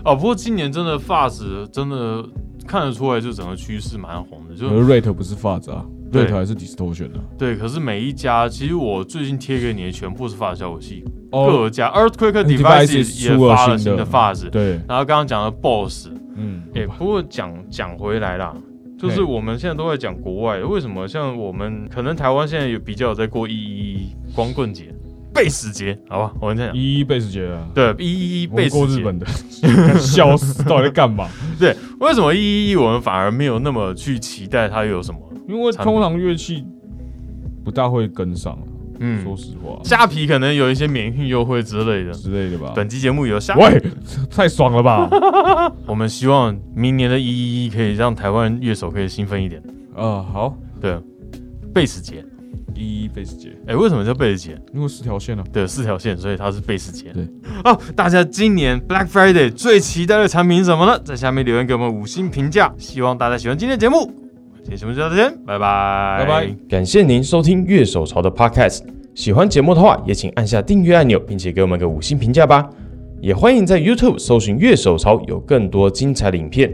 [0.05, 2.23] 哦，不过今年真的发质真的
[2.67, 4.55] 看得出来，就整个趋势蛮红的。
[4.55, 7.23] 就 rate 不是发质啊，rate 还是 distortion 啊。
[7.37, 14.49] 对，可是每一家，其实我最近贴给你的全部是发效果器，各家 Earthquake Devices 也发了新的发质。
[14.49, 18.53] 对，然后刚刚讲的 Boss，嗯，哎，不过讲讲回来啦。
[18.99, 24.95] 就是我们现在都在讲国外，为什么像我们可能台湾现在有比较有在过一一光棍节、
[25.33, 26.33] 贝斯节，好吧？
[26.39, 29.25] 我们这样一一贝斯节啊，对，一一一贝斯节，过日本的，
[29.99, 31.27] 笑死，到底在干嘛？
[31.59, 35.19] 对，为什么一一一我们反而没有那么去期待它有什么？
[35.47, 36.63] 因为通常乐器
[37.63, 38.57] 不大会跟上。
[38.99, 42.71] 嗯，说实话，虾皮可能有一些免运优惠之类的之类的吧。
[42.75, 43.81] 本期节目有虾，喂，
[44.29, 45.09] 太爽了吧！
[45.87, 49.61] 我们希望明年的一一一可以让台湾乐手可以兴奋一点。
[49.95, 50.97] 啊，好，对，
[51.73, 52.23] 贝斯节，
[52.75, 53.49] 一贝斯节。
[53.67, 54.57] 哎，为什么叫贝斯节？
[54.73, 55.43] 因为四条线呢。
[55.51, 57.11] 对，四条线，所以它是贝斯节。
[57.13, 57.27] 对。
[57.63, 60.99] 哦，大家今年 Black Friday 最期待的产品是什么呢？
[61.03, 62.73] 在下面留言给我们五星评价。
[62.77, 64.11] 希望大家喜欢今天的节目。
[64.61, 66.55] 今天节目就到这边，拜拜，拜拜。
[66.69, 68.81] 感谢您收听乐手潮的 Podcast。
[69.13, 72.69] 喜欢节目的话，也请按下订阅按钮，并且给我们个五星评价吧。
[73.21, 76.73] 也欢迎在 YouTube 搜寻“乐手潮”，有更多精彩的影片。